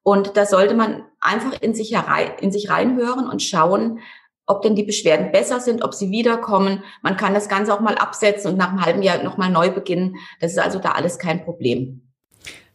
Und 0.02 0.37
da 0.37 0.46
sollte 0.46 0.74
man 0.74 1.05
einfach 1.20 1.61
in 1.61 1.74
sich, 1.74 1.94
herein, 1.94 2.33
in 2.40 2.50
sich 2.50 2.70
reinhören 2.70 3.28
und 3.28 3.42
schauen, 3.42 4.00
ob 4.46 4.62
denn 4.62 4.74
die 4.74 4.83
Beschwerden 4.83 5.31
besser 5.31 5.61
sind, 5.61 5.85
ob 5.85 5.94
sie 5.94 6.11
wiederkommen. 6.11 6.83
Man 7.02 7.16
kann 7.16 7.35
das 7.35 7.48
Ganze 7.48 7.72
auch 7.72 7.81
mal 7.81 7.96
absetzen 7.96 8.50
und 8.50 8.59
nach 8.59 8.70
einem 8.70 8.85
halben 8.85 9.02
Jahr 9.02 9.22
nochmal 9.22 9.50
neu 9.50 9.70
beginnen. 9.70 10.16
Das 10.40 10.52
ist 10.52 10.59
also 10.59 10.81
da 10.81 10.92
alles 10.92 11.18
kein 11.18 11.44
Problem. 11.44 12.12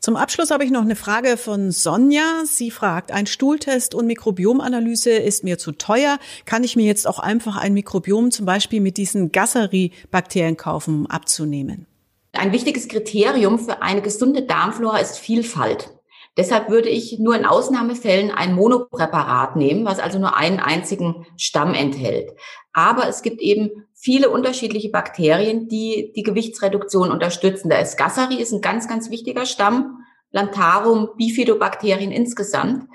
Zum 0.07 0.15
Abschluss 0.15 0.51
habe 0.51 0.63
ich 0.63 0.71
noch 0.71 0.83
eine 0.83 0.95
Frage 0.95 1.35
von 1.35 1.69
Sonja. 1.69 2.43
Sie 2.45 2.71
fragt, 2.71 3.11
ein 3.11 3.27
Stuhltest 3.27 3.93
und 3.93 4.07
Mikrobiomanalyse 4.07 5.09
ist 5.09 5.43
mir 5.43 5.57
zu 5.57 5.73
teuer. 5.73 6.17
Kann 6.45 6.63
ich 6.63 6.77
mir 6.77 6.85
jetzt 6.85 7.05
auch 7.05 7.19
einfach 7.19 7.57
ein 7.57 7.73
Mikrobiom 7.73 8.31
zum 8.31 8.45
Beispiel 8.45 8.79
mit 8.79 8.95
diesen 8.95 9.33
Gasseri-Bakterien 9.33 10.55
kaufen, 10.55 11.01
um 11.01 11.07
abzunehmen? 11.07 11.87
Ein 12.31 12.53
wichtiges 12.53 12.87
Kriterium 12.87 13.59
für 13.59 13.81
eine 13.81 14.01
gesunde 14.01 14.43
Darmflora 14.43 14.99
ist 14.99 15.17
Vielfalt. 15.17 15.89
Deshalb 16.37 16.69
würde 16.69 16.87
ich 16.87 17.19
nur 17.19 17.35
in 17.35 17.45
Ausnahmefällen 17.45 18.31
ein 18.31 18.55
Monopräparat 18.55 19.57
nehmen, 19.57 19.83
was 19.83 19.99
also 19.99 20.19
nur 20.19 20.37
einen 20.37 20.61
einzigen 20.61 21.25
Stamm 21.35 21.73
enthält. 21.73 22.31
Aber 22.71 23.09
es 23.09 23.23
gibt 23.23 23.41
eben 23.41 23.86
viele 23.97 24.29
unterschiedliche 24.29 24.89
Bakterien, 24.89 25.67
die 25.67 26.13
die 26.15 26.23
Gewichtsreduktion 26.23 27.11
unterstützen. 27.11 27.69
Der 27.69 27.79
Escassari 27.79 28.35
ist 28.35 28.53
ein 28.53 28.61
ganz, 28.61 28.87
ganz 28.87 29.09
wichtiger 29.09 29.45
Stamm. 29.45 30.03
Plantarum, 30.31 31.09
Bifidobakterien 31.17 32.11
insgesamt. 32.11 32.87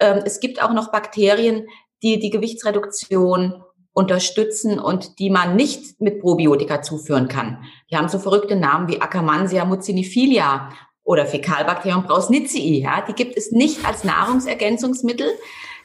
Ähm, 0.00 0.22
es 0.24 0.40
gibt 0.40 0.62
auch 0.62 0.72
noch 0.72 0.90
Bakterien, 0.90 1.66
die 2.02 2.18
die 2.18 2.30
Gewichtsreduktion 2.30 3.62
unterstützen 3.92 4.78
und 4.78 5.18
die 5.18 5.30
man 5.30 5.54
nicht 5.54 6.00
mit 6.00 6.20
Probiotika 6.20 6.82
zuführen 6.82 7.28
kann. 7.28 7.64
Die 7.90 7.96
haben 7.96 8.08
so 8.08 8.18
verrückte 8.18 8.56
Namen 8.56 8.88
wie 8.88 9.00
Akkermansia 9.00 9.64
mucinifilia 9.64 10.70
oder 11.04 11.26
Fäkalbakterium 11.26 12.04
Brausnitzii. 12.04 12.82
Ja, 12.82 13.04
die 13.06 13.12
gibt 13.12 13.36
es 13.36 13.52
nicht 13.52 13.84
als 13.84 14.04
Nahrungsergänzungsmittel, 14.04 15.28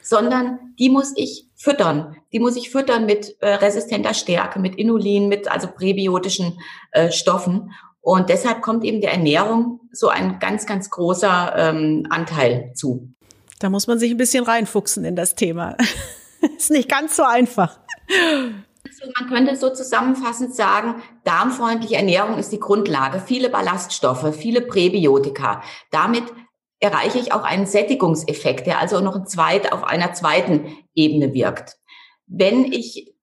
sondern 0.02 0.74
die 0.78 0.90
muss 0.90 1.12
ich 1.16 1.48
füttern. 1.64 2.16
Die 2.32 2.40
muss 2.40 2.56
ich 2.56 2.70
füttern 2.70 3.06
mit 3.06 3.36
äh, 3.40 3.54
resistenter 3.54 4.12
Stärke, 4.12 4.60
mit 4.60 4.76
Inulin, 4.76 5.28
mit 5.28 5.50
also 5.50 5.66
präbiotischen 5.66 6.60
äh, 6.92 7.10
Stoffen. 7.10 7.72
Und 8.02 8.28
deshalb 8.28 8.60
kommt 8.60 8.84
eben 8.84 9.00
der 9.00 9.12
Ernährung 9.12 9.80
so 9.90 10.08
ein 10.08 10.38
ganz, 10.40 10.66
ganz 10.66 10.90
großer 10.90 11.54
ähm, 11.56 12.06
Anteil 12.10 12.72
zu. 12.74 13.08
Da 13.60 13.70
muss 13.70 13.86
man 13.86 13.98
sich 13.98 14.10
ein 14.10 14.18
bisschen 14.18 14.44
reinfuchsen 14.44 15.06
in 15.06 15.16
das 15.16 15.36
Thema. 15.36 15.76
Ist 16.58 16.70
nicht 16.70 16.90
ganz 16.90 17.16
so 17.16 17.22
einfach. 17.22 17.78
Also 18.86 19.10
man 19.18 19.30
könnte 19.30 19.56
so 19.56 19.70
zusammenfassend 19.70 20.54
sagen, 20.54 20.96
darmfreundliche 21.24 21.96
Ernährung 21.96 22.36
ist 22.36 22.52
die 22.52 22.60
Grundlage. 22.60 23.22
Viele 23.24 23.48
Ballaststoffe, 23.48 24.36
viele 24.36 24.60
Präbiotika. 24.60 25.62
Damit 25.90 26.24
erreiche 26.80 27.18
ich 27.18 27.32
auch 27.32 27.42
einen 27.42 27.66
Sättigungseffekt, 27.66 28.66
der 28.66 28.78
also 28.78 29.00
noch 29.00 29.16
ein 29.16 29.26
zweit, 29.26 29.72
auf 29.72 29.84
einer 29.84 30.12
zweiten 30.12 30.76
Ebene 30.94 31.32
wirkt. 31.32 31.76
Wenn 32.26 32.64
ich 32.64 33.14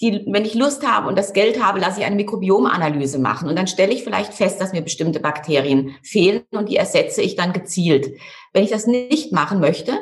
die, 0.00 0.24
wenn 0.26 0.44
ich 0.44 0.54
Lust 0.54 0.86
habe 0.86 1.08
und 1.08 1.16
das 1.16 1.32
Geld 1.32 1.62
habe, 1.62 1.78
lasse 1.78 2.00
ich 2.00 2.06
eine 2.06 2.16
Mikrobiomanalyse 2.16 3.18
machen 3.18 3.48
und 3.48 3.56
dann 3.56 3.68
stelle 3.68 3.92
ich 3.92 4.02
vielleicht 4.02 4.34
fest, 4.34 4.60
dass 4.60 4.72
mir 4.72 4.82
bestimmte 4.82 5.20
Bakterien 5.20 5.96
fehlen 6.02 6.42
und 6.50 6.68
die 6.68 6.76
ersetze 6.76 7.22
ich 7.22 7.36
dann 7.36 7.52
gezielt. 7.52 8.18
Wenn 8.52 8.64
ich 8.64 8.70
das 8.70 8.86
nicht 8.86 9.32
machen 9.32 9.60
möchte, 9.60 9.92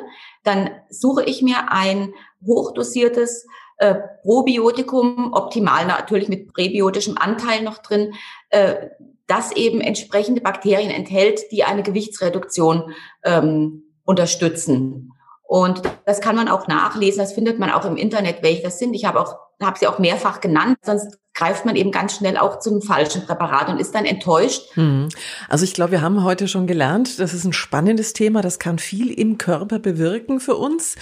dann 0.43 0.71
suche 0.89 1.23
ich 1.23 1.41
mir 1.41 1.71
ein 1.71 2.13
hochdosiertes 2.45 3.45
äh, 3.77 3.95
Probiotikum, 4.23 5.31
optimal 5.33 5.85
natürlich 5.85 6.27
mit 6.27 6.53
präbiotischem 6.53 7.17
Anteil 7.17 7.61
noch 7.61 7.77
drin, 7.77 8.13
äh, 8.49 8.87
das 9.27 9.51
eben 9.53 9.81
entsprechende 9.81 10.41
Bakterien 10.41 10.91
enthält, 10.91 11.51
die 11.51 11.63
eine 11.63 11.83
Gewichtsreduktion 11.83 12.93
ähm, 13.23 13.83
unterstützen. 14.03 15.13
Und 15.43 15.81
das 16.05 16.19
kann 16.19 16.35
man 16.35 16.47
auch 16.47 16.67
nachlesen, 16.67 17.19
das 17.19 17.33
findet 17.33 17.59
man 17.59 17.71
auch 17.71 17.85
im 17.85 17.95
Internet, 17.95 18.41
welche 18.41 18.63
das 18.63 18.79
sind. 18.79 18.93
Ich 18.93 19.05
habe 19.05 19.19
auch 19.19 19.35
habe 19.61 19.79
sie 19.79 19.87
auch 19.87 19.99
mehrfach 19.99 20.41
genannt, 20.41 20.77
sonst 20.83 21.17
greift 21.35 21.65
man 21.65 21.75
eben 21.75 21.91
ganz 21.91 22.17
schnell 22.17 22.37
auch 22.37 22.59
zum 22.59 22.81
falschen 22.81 23.25
Präparat 23.25 23.69
und 23.69 23.79
ist 23.79 23.95
dann 23.95 24.05
enttäuscht. 24.05 24.69
Hm. 24.75 25.09
Also 25.49 25.63
ich 25.63 25.73
glaube, 25.73 25.93
wir 25.93 26.01
haben 26.01 26.23
heute 26.23 26.47
schon 26.47 26.67
gelernt, 26.67 27.19
das 27.19 27.33
ist 27.33 27.43
ein 27.43 27.53
spannendes 27.53 28.13
Thema, 28.13 28.41
das 28.41 28.59
kann 28.59 28.77
viel 28.77 29.11
im 29.11 29.39
Körper 29.39 29.79
bewirken 29.79 30.39
für 30.39 30.55
uns. 30.55 30.95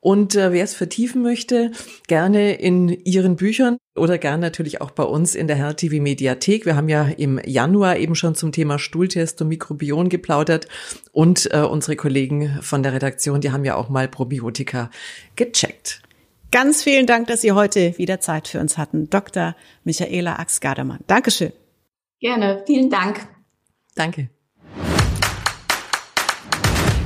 Und 0.00 0.36
äh, 0.36 0.52
wer 0.52 0.62
es 0.62 0.74
vertiefen 0.74 1.22
möchte, 1.22 1.72
gerne 2.06 2.54
in 2.54 2.88
Ihren 2.88 3.36
Büchern 3.36 3.78
oder 3.96 4.18
gerne 4.18 4.42
natürlich 4.42 4.80
auch 4.80 4.90
bei 4.90 5.02
uns 5.02 5.34
in 5.34 5.48
der 5.48 5.56
Herr 5.56 5.74
TV 5.74 6.00
Mediathek. 6.00 6.66
Wir 6.66 6.76
haben 6.76 6.88
ja 6.88 7.04
im 7.04 7.40
Januar 7.44 7.96
eben 7.96 8.14
schon 8.14 8.34
zum 8.34 8.52
Thema 8.52 8.78
Stuhltest 8.78 9.40
und 9.42 9.48
Mikrobion 9.48 10.08
geplaudert 10.08 10.68
und 11.12 11.52
äh, 11.52 11.60
unsere 11.60 11.96
Kollegen 11.96 12.58
von 12.62 12.82
der 12.82 12.92
Redaktion, 12.92 13.40
die 13.40 13.50
haben 13.50 13.64
ja 13.64 13.74
auch 13.74 13.88
mal 13.88 14.06
Probiotika 14.06 14.90
gecheckt. 15.34 16.02
Ganz 16.50 16.82
vielen 16.82 17.06
Dank, 17.06 17.26
dass 17.26 17.42
Sie 17.42 17.52
heute 17.52 17.98
wieder 17.98 18.20
Zeit 18.20 18.48
für 18.48 18.58
uns 18.60 18.78
hatten. 18.78 19.10
Dr. 19.10 19.54
Michaela 19.84 20.38
Ax-Gardermann. 20.38 21.00
Dankeschön. 21.06 21.52
Gerne. 22.20 22.64
Vielen 22.66 22.88
Dank. 22.88 23.28
Danke. 23.94 24.30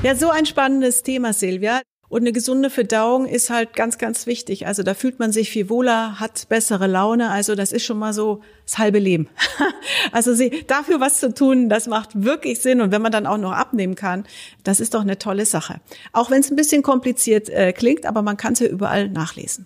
Ja, 0.03 0.15
so 0.15 0.31
ein 0.31 0.47
spannendes 0.47 1.03
Thema, 1.03 1.33
Silvia. 1.33 1.83
Und 2.13 2.21
eine 2.21 2.33
gesunde 2.33 2.69
Verdauung 2.69 3.25
ist 3.25 3.49
halt 3.49 3.73
ganz, 3.73 3.97
ganz 3.97 4.27
wichtig. 4.27 4.67
Also 4.67 4.83
da 4.83 4.93
fühlt 4.93 5.19
man 5.19 5.33
sich 5.33 5.49
viel 5.49 5.71
wohler, 5.71 6.21
hat 6.21 6.47
bessere 6.51 6.87
Laune. 6.87 7.31
Also 7.31 7.55
das 7.55 7.73
ist 7.73 7.87
schon 7.87 7.99
mal 7.99 8.13
so 8.13 8.43
das 8.67 8.77
halbe 8.77 8.99
Leben. 8.99 9.31
also 10.13 10.35
sie, 10.35 10.63
dafür 10.67 11.01
was 11.01 11.21
zu 11.21 11.33
tun, 11.33 11.71
das 11.71 11.87
macht 11.87 12.11
wirklich 12.23 12.61
Sinn. 12.61 12.83
Und 12.83 12.93
wenn 12.93 13.01
man 13.01 13.13
dann 13.13 13.27
auch 13.27 13.39
noch 13.39 13.53
abnehmen 13.53 13.95
kann, 13.95 14.27
das 14.63 14.79
ist 14.79 14.93
doch 14.93 15.01
eine 15.01 15.19
tolle 15.19 15.47
Sache. 15.47 15.81
Auch 16.13 16.31
wenn 16.31 16.41
es 16.41 16.51
ein 16.51 16.57
bisschen 16.57 16.83
kompliziert 16.83 17.49
äh, 17.49 17.73
klingt, 17.73 18.05
aber 18.05 18.21
man 18.21 18.37
kann 18.37 18.53
es 18.53 18.59
ja 18.59 18.67
überall 18.67 19.09
nachlesen. 19.09 19.65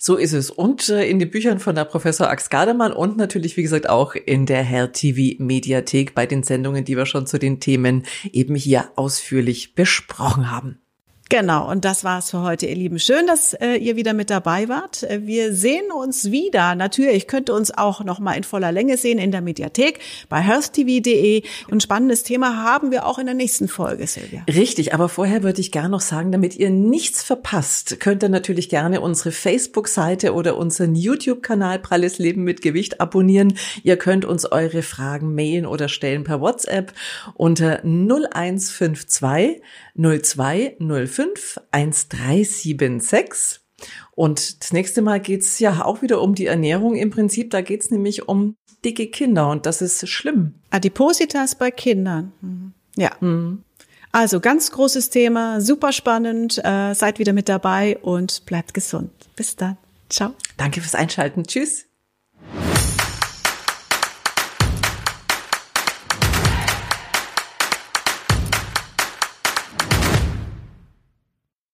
So 0.00 0.16
ist 0.16 0.32
es. 0.32 0.50
Und 0.50 0.88
äh, 0.88 1.06
in 1.06 1.18
den 1.18 1.30
Büchern 1.30 1.58
von 1.58 1.74
der 1.74 1.84
Professor 1.84 2.30
Ax 2.30 2.48
Gardemann 2.48 2.94
und 2.94 3.18
natürlich, 3.18 3.58
wie 3.58 3.62
gesagt, 3.62 3.90
auch 3.90 4.14
in 4.14 4.46
der 4.46 4.62
Herr 4.62 4.92
TV 4.92 5.36
Mediathek 5.44 6.14
bei 6.14 6.24
den 6.24 6.44
Sendungen, 6.44 6.86
die 6.86 6.96
wir 6.96 7.04
schon 7.04 7.26
zu 7.26 7.38
den 7.38 7.60
Themen 7.60 8.06
eben 8.32 8.54
hier 8.54 8.90
ausführlich 8.96 9.74
besprochen 9.74 10.50
haben. 10.50 10.78
Genau, 11.30 11.70
und 11.70 11.84
das 11.84 12.04
war's 12.04 12.30
für 12.30 12.40
heute, 12.40 12.64
ihr 12.64 12.74
Lieben. 12.74 12.98
Schön, 12.98 13.26
dass 13.26 13.52
äh, 13.52 13.74
ihr 13.74 13.96
wieder 13.96 14.14
mit 14.14 14.30
dabei 14.30 14.66
wart. 14.70 15.02
Äh, 15.02 15.26
wir 15.26 15.52
sehen 15.52 15.92
uns 15.92 16.30
wieder. 16.30 16.74
Natürlich 16.74 17.26
könnt 17.26 17.50
ihr 17.50 17.54
uns 17.54 17.70
auch 17.70 18.02
noch 18.02 18.18
mal 18.18 18.32
in 18.32 18.44
voller 18.44 18.72
Länge 18.72 18.96
sehen 18.96 19.18
in 19.18 19.30
der 19.30 19.42
Mediathek 19.42 19.98
bei 20.30 20.40
healthtv.de. 20.40 21.42
Ein 21.70 21.80
spannendes 21.80 22.22
Thema 22.22 22.64
haben 22.64 22.90
wir 22.90 23.04
auch 23.04 23.18
in 23.18 23.26
der 23.26 23.34
nächsten 23.34 23.68
Folge, 23.68 24.06
Silvia. 24.06 24.42
Richtig, 24.48 24.94
aber 24.94 25.10
vorher 25.10 25.42
würde 25.42 25.60
ich 25.60 25.70
gerne 25.70 25.90
noch 25.90 26.00
sagen, 26.00 26.32
damit 26.32 26.56
ihr 26.56 26.70
nichts 26.70 27.22
verpasst, 27.22 28.00
könnt 28.00 28.22
ihr 28.22 28.30
natürlich 28.30 28.70
gerne 28.70 29.02
unsere 29.02 29.30
Facebook-Seite 29.30 30.32
oder 30.32 30.56
unseren 30.56 30.94
YouTube-Kanal 30.94 31.78
Pralles 31.80 32.18
Leben 32.18 32.42
mit 32.44 32.62
Gewicht 32.62 33.02
abonnieren. 33.02 33.52
Ihr 33.82 33.98
könnt 33.98 34.24
uns 34.24 34.50
eure 34.50 34.80
Fragen 34.80 35.34
mailen 35.34 35.66
oder 35.66 35.90
stellen 35.90 36.24
per 36.24 36.40
WhatsApp 36.40 36.94
unter 37.34 37.84
0152 37.84 39.60
0205 39.98 41.17
1376. 41.18 43.60
Und 44.12 44.62
das 44.62 44.72
nächste 44.72 45.02
Mal 45.02 45.20
geht's 45.20 45.58
ja 45.58 45.84
auch 45.84 46.02
wieder 46.02 46.20
um 46.20 46.34
die 46.34 46.46
Ernährung 46.46 46.96
im 46.96 47.10
Prinzip. 47.10 47.50
Da 47.50 47.60
geht's 47.60 47.90
nämlich 47.90 48.28
um 48.28 48.56
dicke 48.84 49.08
Kinder 49.08 49.50
und 49.50 49.66
das 49.66 49.82
ist 49.82 50.08
schlimm. 50.08 50.54
Adipositas 50.70 51.54
bei 51.54 51.70
Kindern. 51.70 52.32
Mhm. 52.40 52.72
Ja. 52.96 53.10
Mhm. 53.20 53.62
Also 54.10 54.40
ganz 54.40 54.72
großes 54.72 55.10
Thema, 55.10 55.60
super 55.60 55.92
spannend. 55.92 56.58
Äh, 56.64 56.94
seid 56.94 57.18
wieder 57.18 57.32
mit 57.32 57.48
dabei 57.48 57.98
und 57.98 58.46
bleibt 58.46 58.74
gesund. 58.74 59.10
Bis 59.36 59.56
dann. 59.56 59.76
Ciao. 60.08 60.34
Danke 60.56 60.80
fürs 60.80 60.94
Einschalten. 60.94 61.44
Tschüss. 61.44 61.87